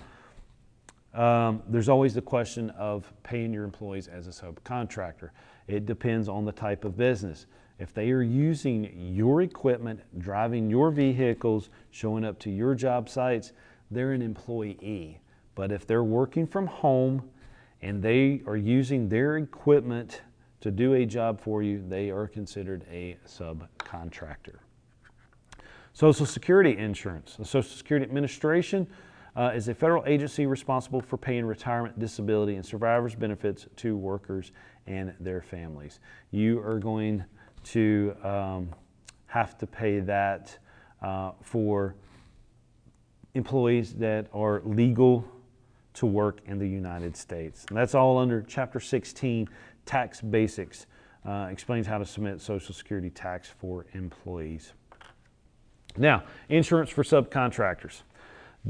[1.13, 5.29] um, there's always the question of paying your employees as a subcontractor.
[5.65, 7.45] It depends on the type of business.
[7.79, 13.53] If they are using your equipment, driving your vehicles, showing up to your job sites,
[13.89, 15.20] they're an employee.
[15.55, 17.29] But if they're working from home
[17.81, 20.21] and they are using their equipment
[20.61, 24.59] to do a job for you, they are considered a subcontractor.
[25.93, 27.35] Social Security insurance.
[27.35, 28.87] The Social Security Administration
[29.35, 34.51] uh, is a federal agency responsible for paying retirement, disability, and survivors' benefits to workers
[34.87, 35.99] and their families.
[36.31, 37.23] You are going
[37.63, 38.69] to um,
[39.27, 40.57] have to pay that
[41.01, 41.95] uh, for
[43.33, 45.25] employees that are legal
[45.93, 47.65] to work in the United States.
[47.69, 49.47] And that's all under Chapter 16,
[49.85, 50.85] Tax Basics,
[51.25, 54.73] uh, explains how to submit Social Security tax for employees.
[55.97, 58.01] Now, insurance for subcontractors.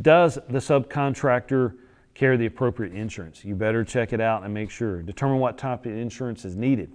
[0.01, 1.75] Does the subcontractor
[2.13, 3.45] carry the appropriate insurance?
[3.45, 5.01] You better check it out and make sure.
[5.01, 6.91] Determine what type of insurance is needed.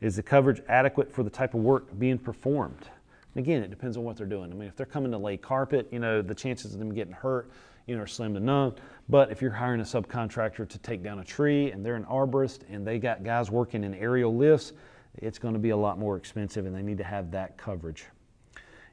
[0.00, 2.88] Is the coverage adequate for the type of work being performed?
[3.36, 4.50] again, it depends on what they're doing.
[4.50, 7.12] I mean, if they're coming to lay carpet, you know, the chances of them getting
[7.12, 7.50] hurt,
[7.86, 8.74] you know, are slim to none.
[9.08, 12.60] But if you're hiring a subcontractor to take down a tree and they're an arborist
[12.68, 14.72] and they got guys working in aerial lifts,
[15.18, 18.06] it's going to be a lot more expensive and they need to have that coverage.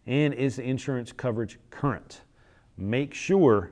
[0.05, 2.22] And is the insurance coverage current?
[2.78, 3.72] Make sure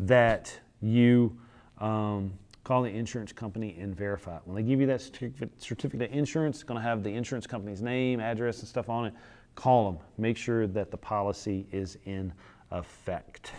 [0.00, 1.36] that you
[1.78, 2.32] um,
[2.64, 4.42] call the insurance company and verify it.
[4.44, 7.82] When they give you that certificate of insurance, it's going to have the insurance company's
[7.82, 9.14] name, address, and stuff on it.
[9.54, 10.00] Call them.
[10.18, 12.32] Make sure that the policy is in
[12.70, 13.52] effect.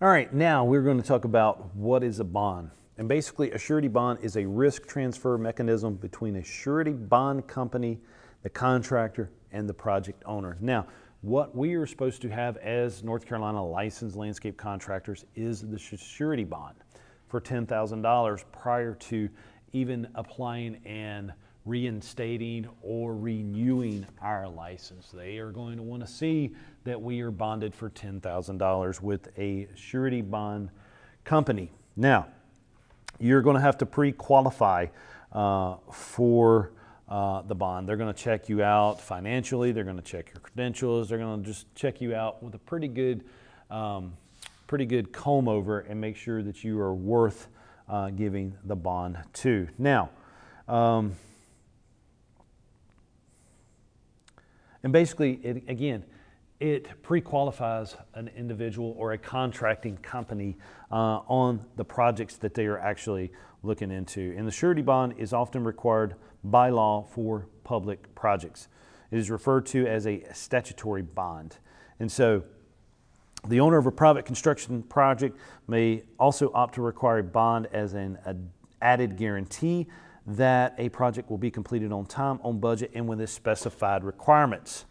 [0.00, 2.70] All right, now we're going to talk about what is a bond.
[2.98, 7.98] And basically, a surety bond is a risk transfer mechanism between a surety bond company,
[8.44, 10.56] the contractor, and the project owner.
[10.60, 10.86] Now,
[11.22, 16.44] what we are supposed to have as North Carolina licensed landscape contractors is the surety
[16.44, 16.76] bond
[17.26, 19.28] for $10,000 prior to
[19.72, 21.32] even applying and
[21.64, 25.10] reinstating or renewing our license.
[25.10, 26.54] They are going to want to see
[26.88, 30.70] that we are bonded for $10,000 with a surety bond
[31.24, 31.70] company.
[31.96, 32.28] Now,
[33.18, 34.86] you're going to have to pre qualify
[35.32, 36.72] uh, for
[37.08, 37.88] uh, the bond.
[37.88, 39.72] They're going to check you out financially.
[39.72, 41.10] They're going to check your credentials.
[41.10, 43.24] They're going to just check you out with a pretty good,
[43.70, 44.14] um,
[44.66, 47.48] pretty good comb over and make sure that you are worth
[47.88, 49.68] uh, giving the bond to.
[49.76, 50.08] Now,
[50.66, 51.16] um,
[54.82, 56.04] and basically, it, again,
[56.60, 60.56] it pre-qualifies an individual or a contracting company
[60.90, 63.30] uh, on the projects that they are actually
[63.62, 64.34] looking into.
[64.36, 68.68] And the surety bond is often required by law for public projects.
[69.10, 71.58] It is referred to as a statutory bond.
[72.00, 72.42] And so
[73.46, 75.38] the owner of a private construction project
[75.68, 78.18] may also opt to require a bond as an
[78.82, 79.86] added guarantee
[80.26, 84.84] that a project will be completed on time, on budget, and with the specified requirements.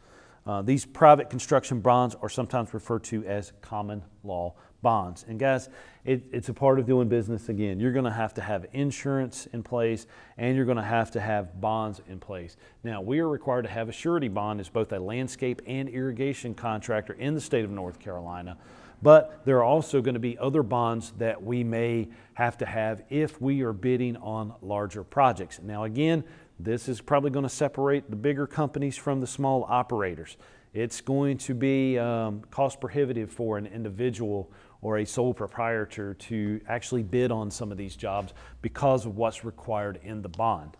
[0.47, 5.25] Uh, these private construction bonds are sometimes referred to as common law bonds.
[5.27, 5.67] And guys,
[6.05, 7.81] it, it's a part of doing business again.
[7.81, 11.19] You're going to have to have insurance in place and you're going to have to
[11.19, 12.55] have bonds in place.
[12.83, 16.53] Now, we are required to have a surety bond as both a landscape and irrigation
[16.53, 18.57] contractor in the state of North Carolina.
[19.01, 23.03] But there are also going to be other bonds that we may have to have
[23.09, 25.59] if we are bidding on larger projects.
[25.61, 26.23] Now, again,
[26.59, 30.37] this is probably going to separate the bigger companies from the small operators.
[30.73, 34.51] It's going to be um, cost prohibitive for an individual
[34.81, 39.43] or a sole proprietor to actually bid on some of these jobs because of what's
[39.43, 40.77] required in the bond.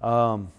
[0.00, 0.52] Um,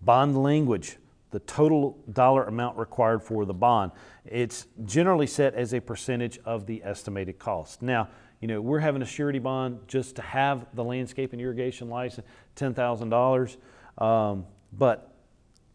[0.00, 0.96] bond language,
[1.30, 3.92] the total dollar amount required for the bond,
[4.24, 7.82] it's generally set as a percentage of the estimated cost.
[7.82, 8.08] Now,
[8.40, 12.26] you know, we're having a surety bond just to have the landscape and irrigation license,
[12.56, 13.56] $10,000.
[14.04, 15.14] Um, but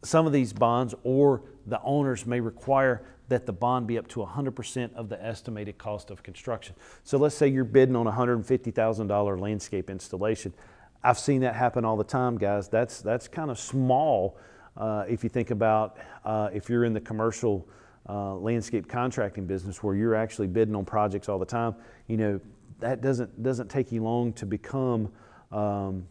[0.03, 4.21] some of these bonds or the owners may require that the bond be up to
[4.21, 6.75] 100% of the estimated cost of construction.
[7.03, 10.53] So let's say you're bidding on a $150,000 landscape installation.
[11.03, 12.69] I've seen that happen all the time, guys.
[12.69, 14.37] That's, that's kind of small
[14.77, 17.67] uh, if you think about uh, if you're in the commercial
[18.07, 21.75] uh, landscape contracting business where you're actually bidding on projects all the time.
[22.07, 22.41] You know,
[22.79, 25.11] that doesn't doesn't take you long to become
[25.51, 26.07] um,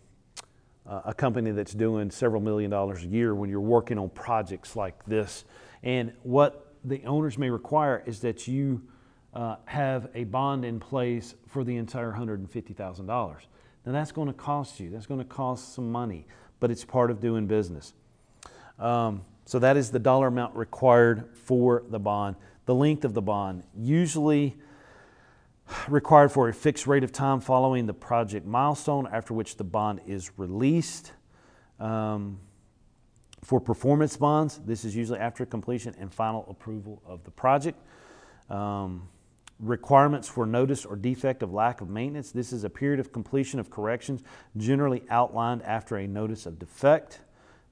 [0.88, 5.04] a company that's doing several million dollars a year when you're working on projects like
[5.06, 5.44] this.
[5.82, 8.82] And what the owners may require is that you
[9.34, 13.06] uh, have a bond in place for the entire $150,000.
[13.06, 14.90] Now that's going to cost you.
[14.90, 16.26] That's going to cost some money,
[16.60, 17.92] but it's part of doing business.
[18.78, 22.34] Um, So that is the dollar amount required for the bond.
[22.66, 24.56] The length of the bond, usually
[25.88, 30.00] required for a fixed rate of time following the project milestone, after which the bond
[30.06, 31.12] is released.
[31.80, 32.40] Um,
[33.42, 37.78] for performance bonds, this is usually after completion and final approval of the project.
[38.50, 39.08] Um,
[39.60, 42.30] requirements for notice or defect of lack of maintenance.
[42.30, 44.22] This is a period of completion of corrections
[44.56, 47.20] generally outlined after a notice of defect.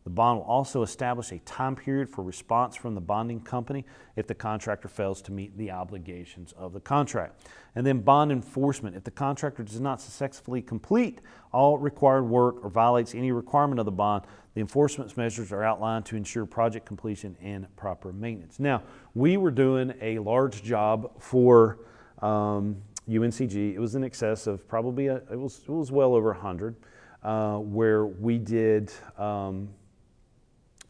[0.04, 3.86] The bond will also establish a time period for response from the bonding company
[4.16, 7.48] if the contractor fails to meet the obligations of the contract.
[7.74, 8.96] And then bond enforcement.
[8.96, 13.86] If the contractor does not successfully complete all required work or violates any requirement of
[13.86, 18.60] the bond, the enforcement measures are outlined to ensure project completion and proper maintenance.
[18.60, 18.82] Now,
[19.14, 21.78] we were doing a large job for
[22.20, 22.76] um,
[23.08, 23.74] UNCG.
[23.74, 26.76] It was in excess of probably, a, it, was, it was well over 100,
[27.22, 28.92] uh, where we did.
[29.16, 29.70] Um,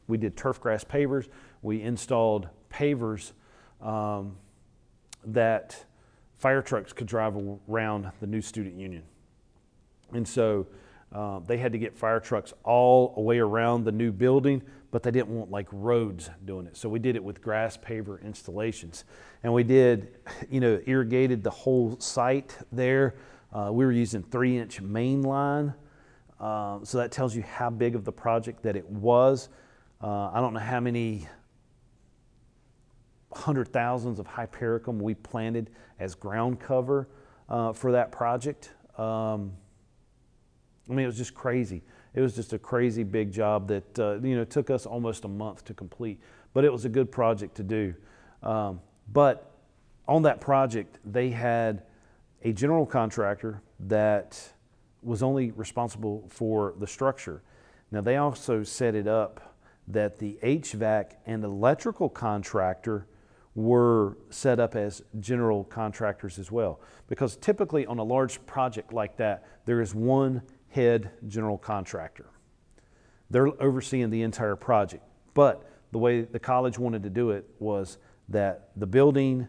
[0.06, 1.28] we did turf grass pavers.
[1.62, 3.32] We installed pavers
[3.80, 4.36] um,
[5.24, 5.84] that
[6.36, 7.36] fire trucks could drive
[7.68, 9.02] around the new student union.
[10.12, 10.66] And so
[11.12, 15.02] uh, they had to get fire trucks all the way around the new building, but
[15.02, 16.76] they didn't want like roads doing it.
[16.76, 19.04] So we did it with grass paver installations.
[19.42, 20.16] And we did,
[20.50, 23.14] you know, irrigated the whole site there.
[23.52, 25.72] Uh, we were using three inch main line.
[26.40, 29.48] Uh, so that tells you how big of the project that it was.
[30.02, 31.26] Uh, I don't know how many
[33.32, 37.08] hundred thousands of hypericum we planted as ground cover
[37.48, 38.72] uh, for that project.
[38.96, 39.52] Um,
[40.88, 41.82] I mean, it was just crazy.
[42.14, 45.28] It was just a crazy big job that uh, you know took us almost a
[45.28, 46.20] month to complete,
[46.52, 47.94] but it was a good project to do.
[48.42, 48.80] Um,
[49.12, 49.50] but
[50.06, 51.82] on that project, they had
[52.42, 54.52] a general contractor that
[55.02, 57.42] was only responsible for the structure.
[57.90, 59.53] Now they also set it up
[59.88, 63.06] that the HVAC and electrical contractor
[63.54, 66.80] were set up as general contractors as well.
[67.06, 72.26] Because typically on a large project like that, there is one head general contractor.
[73.30, 75.04] They're overseeing the entire project.
[75.34, 79.46] But the way the college wanted to do it was that the building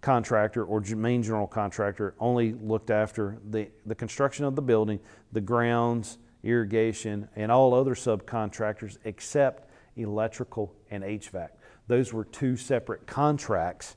[0.00, 5.00] contractor or main general contractor only looked after the, the construction of the building,
[5.32, 11.48] the grounds, irrigation, and all other subcontractors except electrical and HVAC.
[11.86, 13.96] Those were two separate contracts,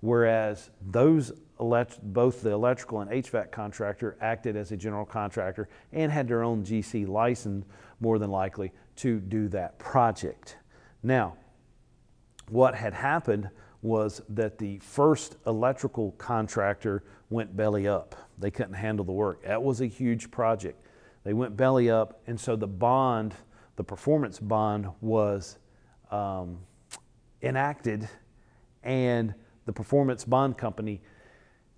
[0.00, 6.10] whereas those elect- both the electrical and HVAC contractor acted as a general contractor and
[6.10, 7.66] had their own GC license,
[8.00, 10.56] more than likely, to do that project.
[11.02, 11.36] Now,
[12.48, 13.50] what had happened
[13.82, 18.16] was that the first electrical contractor went belly up.
[18.38, 19.44] They couldn't handle the work.
[19.44, 20.82] That was a huge project.
[21.28, 23.34] They went belly up, and so the bond,
[23.76, 25.58] the performance bond, was
[26.10, 26.56] um,
[27.42, 28.08] enacted,
[28.82, 29.34] and
[29.66, 31.02] the performance bond company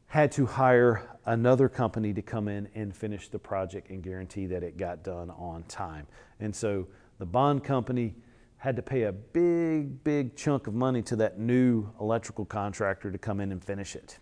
[0.06, 4.62] had to hire another company to come in and finish the project and guarantee that
[4.62, 6.06] it got done on time.
[6.38, 6.86] And so
[7.18, 8.14] the bond company
[8.58, 13.18] had to pay a big, big chunk of money to that new electrical contractor to
[13.18, 14.16] come in and finish it.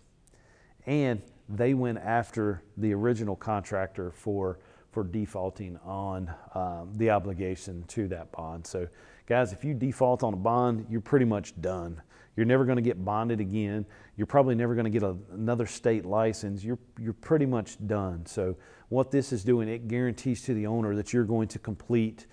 [0.87, 4.57] And they went after the original contractor for
[4.91, 8.65] for defaulting on um, the obligation to that bond.
[8.65, 8.87] So,
[9.27, 12.01] guys, if you default on a bond, you're pretty much done.
[12.35, 13.85] You're never going to get bonded again.
[14.15, 16.63] You're probably never going to get a, another state license.
[16.63, 18.25] You're, you're pretty much done.
[18.25, 18.55] So,
[18.89, 22.25] what this is doing, it guarantees to the owner that you're going to complete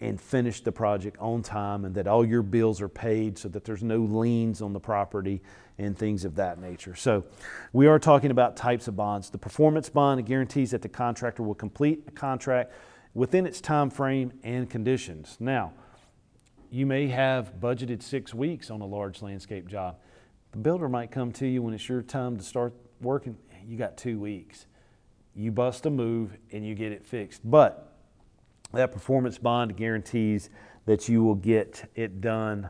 [0.00, 3.64] and finish the project on time and that all your bills are paid so that
[3.64, 5.42] there's no liens on the property
[5.76, 6.94] and things of that nature.
[6.94, 7.24] So
[7.72, 9.30] we are talking about types of bonds.
[9.30, 12.72] The performance bond guarantees that the contractor will complete a contract
[13.14, 15.36] within its time frame and conditions.
[15.40, 15.72] Now,
[16.70, 19.96] you may have budgeted six weeks on a large landscape job.
[20.52, 23.36] The builder might come to you when it's your time to start working.
[23.66, 24.66] You got two weeks.
[25.34, 27.40] You bust a move and you get it fixed.
[27.44, 27.87] But
[28.74, 30.50] that performance bond guarantees
[30.86, 32.68] that you will get it done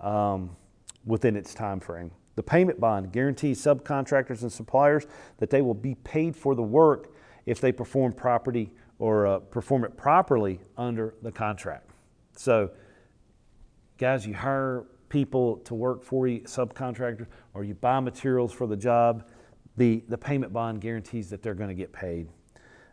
[0.00, 0.56] um,
[1.04, 2.10] within its time frame.
[2.36, 5.06] The payment bond guarantees subcontractors and suppliers
[5.38, 7.14] that they will be paid for the work
[7.46, 11.90] if they perform property or uh, perform it properly under the contract.
[12.36, 12.70] So,
[13.96, 18.76] guys, you hire people to work for you, subcontractors, or you buy materials for the
[18.76, 19.28] job,
[19.76, 22.28] the, the payment bond guarantees that they're going to get paid.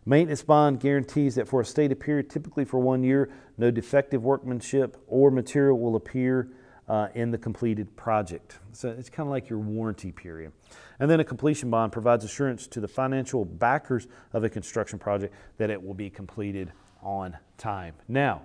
[0.06, 4.98] Maintenance bond guarantees that for a stated period, typically for one year, no defective workmanship
[5.08, 6.50] or material will appear
[6.88, 8.60] uh, in the completed project.
[8.72, 10.52] So it's kind of like your warranty period.
[11.00, 15.34] And then a completion bond provides assurance to the financial backers of a construction project
[15.58, 17.96] that it will be completed on time.
[18.08, 18.44] Now,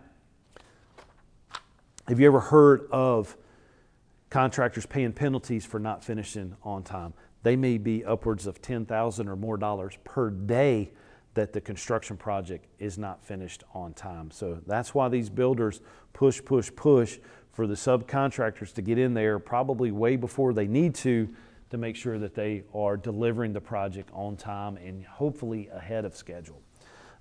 [2.09, 3.37] Have you ever heard of
[4.31, 7.15] contractors paying penalties for not finishing on time?
[7.45, 10.93] They may be upwards of 10,000 or more dollars per day
[11.35, 14.31] that the construction project is not finished on time.
[14.31, 15.81] So that's why these builders
[16.13, 17.19] push, push, push
[17.53, 21.29] for the subcontractors to get in there probably way before they need to
[21.71, 26.17] to make sure that they are delivering the project on time and hopefully ahead of
[26.17, 26.61] schedule.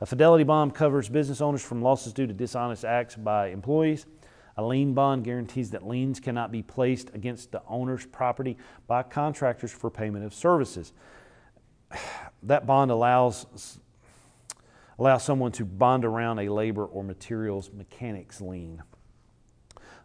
[0.01, 4.05] A fidelity bond covers business owners from losses due to dishonest acts by employees.
[4.57, 8.57] A lien bond guarantees that liens cannot be placed against the owner's property
[8.87, 10.93] by contractors for payment of services.
[12.43, 13.79] That bond allows,
[14.99, 18.83] allows someone to bond around a labor or materials mechanics lien.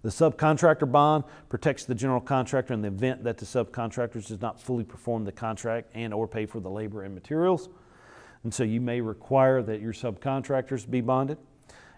[0.03, 4.61] The subcontractor bond protects the general contractor in the event that the subcontractor does not
[4.61, 7.69] fully perform the contract and or pay for the labor and materials.
[8.45, 11.39] And so you may require that your subcontractors be bonded.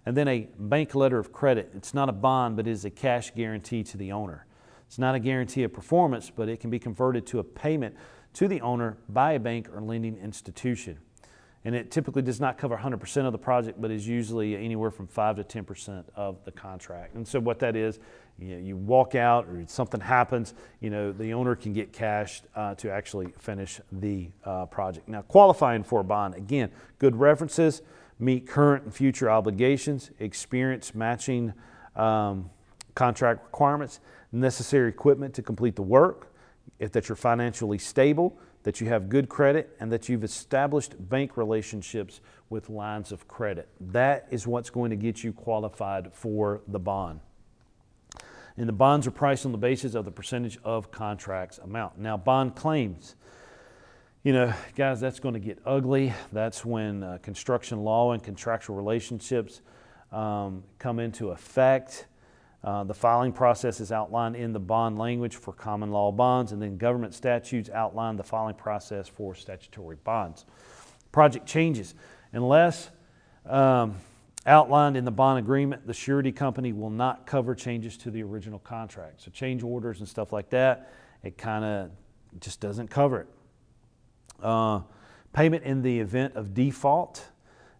[0.07, 1.72] And then a bank letter of credit.
[1.74, 4.47] It's not a bond, but it is a cash guarantee to the owner.
[4.86, 7.97] It's not a guarantee of performance, but it can be converted to a payment
[8.34, 10.99] to the owner by a bank or lending institution
[11.66, 15.08] and it typically does not cover 100% of the project, but is usually anywhere from
[15.08, 17.16] 5 to 10% of the contract.
[17.16, 17.98] And so what that is,
[18.38, 22.42] you, know, you walk out or something happens, you know, the owner can get cash
[22.54, 25.08] uh, to actually finish the uh, project.
[25.08, 27.82] Now, qualifying for a bond, again, good references,
[28.20, 31.52] meet current and future obligations, experience matching
[31.96, 32.48] um,
[32.94, 33.98] contract requirements,
[34.30, 36.32] necessary equipment to complete the work,
[36.78, 41.36] if that you're financially stable, that you have good credit, and that you've established bank
[41.36, 43.68] relationships with lines of credit.
[43.80, 47.20] That is what's going to get you qualified for the bond.
[48.56, 52.00] And the bonds are priced on the basis of the percentage of contracts amount.
[52.00, 53.14] Now, bond claims.
[54.24, 56.12] You know, guys, that's going to get ugly.
[56.32, 59.60] That's when uh, construction law and contractual relationships
[60.10, 62.06] um, come into effect.
[62.66, 66.60] Uh, the filing process is outlined in the bond language for common law bonds, and
[66.60, 70.44] then government statutes outline the filing process for statutory bonds.
[71.12, 71.94] Project changes.
[72.32, 72.90] Unless
[73.48, 73.94] um,
[74.46, 78.58] outlined in the bond agreement, the surety company will not cover changes to the original
[78.58, 79.22] contract.
[79.22, 80.92] So, change orders and stuff like that,
[81.22, 81.90] it kind of
[82.40, 83.28] just doesn't cover it.
[84.42, 84.80] Uh,
[85.32, 87.28] payment in the event of default.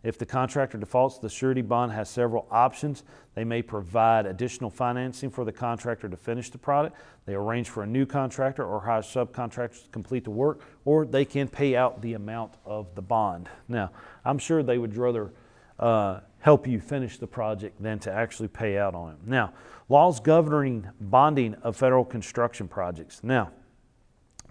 [0.07, 3.03] If the contractor defaults, the surety bond has several options.
[3.35, 6.97] They may provide additional financing for the contractor to finish the product.
[7.25, 11.25] They arrange for a new contractor or hire subcontractors to complete the work, or they
[11.25, 13.49] can pay out the amount of the bond.
[13.67, 13.91] Now,
[14.25, 15.33] I'm sure they would rather
[15.81, 19.19] uh, help you finish the project than to actually pay out on it.
[19.27, 19.55] Now,
[19.89, 23.25] laws governing bonding of federal construction projects.
[23.25, 23.51] Now,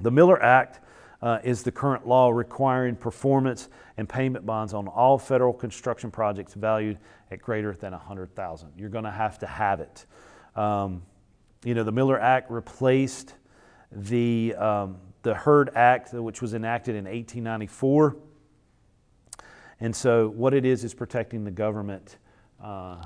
[0.02, 0.82] the Miller Act
[1.22, 6.54] uh, is the current law requiring performance and payment bonds on all federal construction projects
[6.54, 6.98] valued
[7.32, 8.70] at greater than 100,000.
[8.78, 10.06] You're going to have to have it.
[10.56, 11.02] Um,
[11.64, 13.34] you know, the Miller Act replaced
[13.92, 18.16] the um, the Heard Act, which was enacted in 1894.
[19.80, 22.18] And so, what it is is protecting the government
[22.64, 23.04] uh,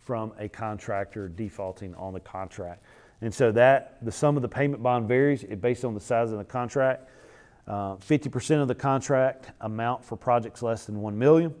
[0.00, 2.82] from a contractor defaulting on the contract.
[3.20, 6.38] And so that the sum of the payment bond varies based on the size of
[6.38, 7.08] the contract.
[7.72, 11.54] 50% uh, of the contract amount for projects less than 1 million,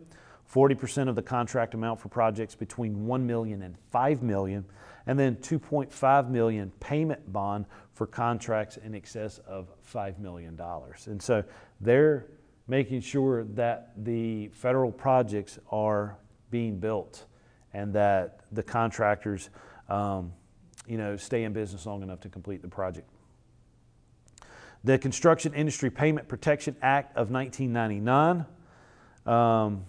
[0.52, 4.64] 40% of the contract amount for projects between 1 million and 5 million,
[5.06, 10.58] and then 2.5 million payment bond for contracts in excess of $5 million.
[11.06, 11.42] And so
[11.80, 12.26] they're
[12.68, 16.16] making sure that the federal projects are
[16.50, 17.24] being built
[17.72, 19.50] and that the contractors
[19.88, 20.32] um,
[20.86, 23.08] you know, stay in business long enough to complete the project.
[24.84, 28.44] The Construction Industry Payment Protection Act of 1999
[29.26, 29.84] um,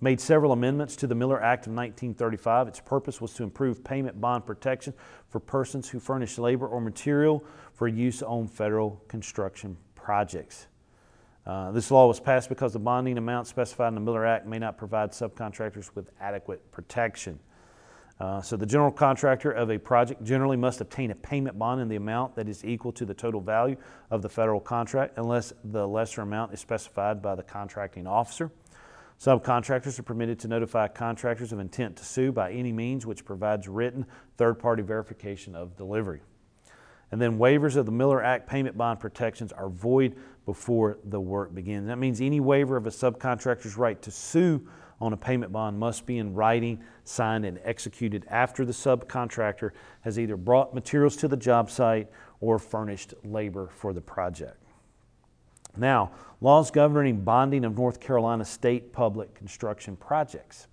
[0.00, 2.68] made several amendments to the Miller Act of 1935.
[2.68, 4.94] Its purpose was to improve payment bond protection
[5.28, 10.66] for persons who furnish labor or material for use on federal construction projects.
[11.46, 14.58] Uh, this law was passed because the bonding amount specified in the Miller Act may
[14.58, 17.38] not provide subcontractors with adequate protection.
[18.20, 21.88] Uh, so the general contractor of a project generally must obtain a payment bond in
[21.88, 23.76] the amount that is equal to the total value
[24.10, 28.50] of the federal contract unless the lesser amount is specified by the contracting officer.
[29.20, 33.68] Subcontractors are permitted to notify contractors of intent to sue by any means which provides
[33.68, 34.06] written
[34.36, 36.20] third-party verification of delivery.
[37.10, 41.54] And then waivers of the Miller Act payment bond protections are void before the work
[41.54, 41.86] begins.
[41.86, 44.68] That means any waiver of a subcontractor's right to sue
[45.00, 49.70] on a payment bond must be in writing, signed, and executed after the subcontractor
[50.00, 52.08] has either brought materials to the job site
[52.40, 54.62] or furnished labor for the project.
[55.76, 60.66] Now, laws governing bonding of North Carolina state public construction projects.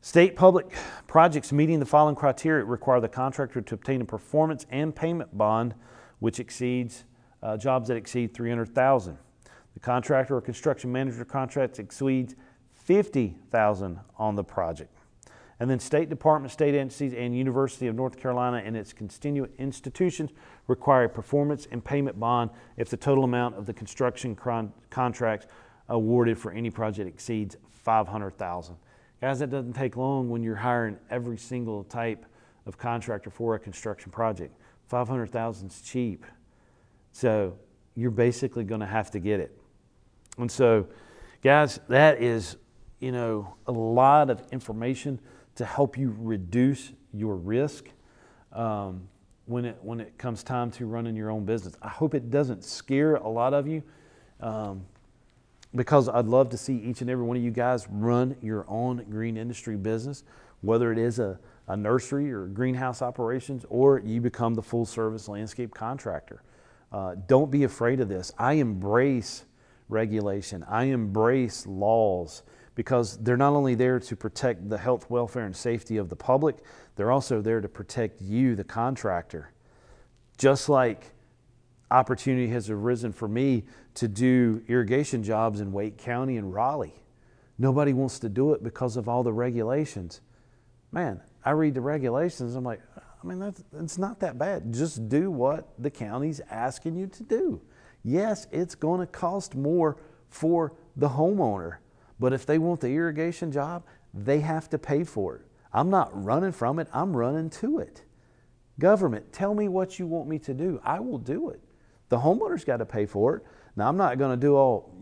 [0.00, 0.70] State public
[1.06, 5.74] projects meeting the following criteria require the contractor to obtain a performance and payment bond
[6.18, 7.04] which exceeds
[7.42, 9.16] uh, jobs that exceed 300,000.
[9.74, 12.34] The contractor or construction manager contracts exceeds
[12.84, 14.90] 50,000 on the project.
[15.60, 20.30] And then State Department, state agencies, and University of North Carolina and its constituent institutions
[20.66, 25.46] require a performance and payment bond if the total amount of the construction con- contracts
[25.88, 28.76] awarded for any project exceeds 500,000.
[29.20, 32.26] Guys, that doesn't take long when you're hiring every single type
[32.66, 34.54] of contractor for a construction project.
[34.88, 36.26] 500,000 is cheap.
[37.12, 37.56] So
[37.94, 39.56] you're basically going to have to get it.
[40.38, 40.88] And so,
[41.42, 42.56] guys, that is,
[43.00, 45.20] you know, a lot of information
[45.56, 47.86] to help you reduce your risk
[48.52, 49.08] um,
[49.46, 51.76] when it when it comes time to running your own business.
[51.82, 53.82] I hope it doesn't scare a lot of you.
[54.40, 54.84] Um,
[55.74, 59.04] because I'd love to see each and every one of you guys run your own
[59.10, 60.22] green industry business,
[60.60, 65.28] whether it is a, a nursery or greenhouse operations, or you become the full service
[65.28, 66.42] landscape contractor.
[66.92, 68.32] Uh, don't be afraid of this.
[68.38, 69.44] I embrace
[69.88, 72.42] regulation, I embrace laws
[72.74, 76.56] because they're not only there to protect the health, welfare, and safety of the public,
[76.96, 79.52] they're also there to protect you, the contractor.
[80.38, 81.12] Just like
[81.90, 83.64] opportunity has arisen for me
[83.94, 86.94] to do irrigation jobs in Wake County and Raleigh.
[87.58, 90.20] Nobody wants to do it because of all the regulations.
[90.90, 94.72] Man, I read the regulations, I'm like, I mean, that's, it's not that bad.
[94.72, 97.62] Just do what the county's asking you to do.
[98.02, 99.96] Yes, it's going to cost more
[100.28, 101.76] for the homeowner,
[102.18, 105.42] but if they want the irrigation job, they have to pay for it.
[105.72, 108.02] I'm not running from it, I'm running to it.
[108.78, 110.80] Government, tell me what you want me to do.
[110.84, 111.60] I will do it.
[112.08, 113.44] The homeowner's got to pay for it.
[113.76, 114.94] Now, I'm not going to do all,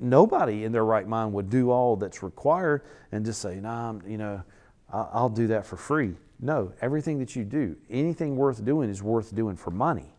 [0.00, 4.02] nobody in their right mind would do all that's required and just say, nah, I'm,
[4.06, 4.42] you know,
[4.90, 6.14] I'll do that for free.
[6.40, 10.14] No, everything that you do, anything worth doing is worth doing for money.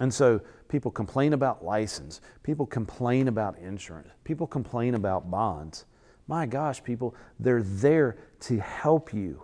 [0.00, 5.84] And so people complain about license, people complain about insurance, people complain about bonds.
[6.26, 9.42] My gosh, people, they're there to help you.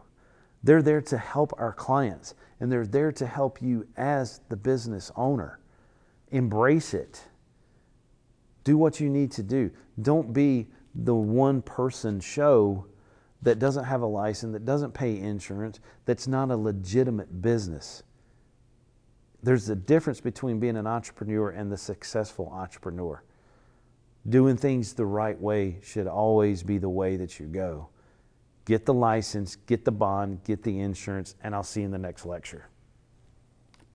[0.63, 5.11] They're there to help our clients, and they're there to help you as the business
[5.17, 5.61] owner.
[6.31, 7.23] Embrace it.
[8.65, 9.71] Do what you need to do.
[10.03, 12.87] Don't be the one person show
[13.43, 18.03] that doesn't have a license, that doesn't pay insurance, that's not a legitimate business.
[19.43, 23.23] There's a difference between being an entrepreneur and the successful entrepreneur.
[24.29, 27.89] Doing things the right way should always be the way that you go.
[28.67, 31.99] Get the license, get the bond, get the insurance, and I'll see you in the
[31.99, 32.69] next lecture.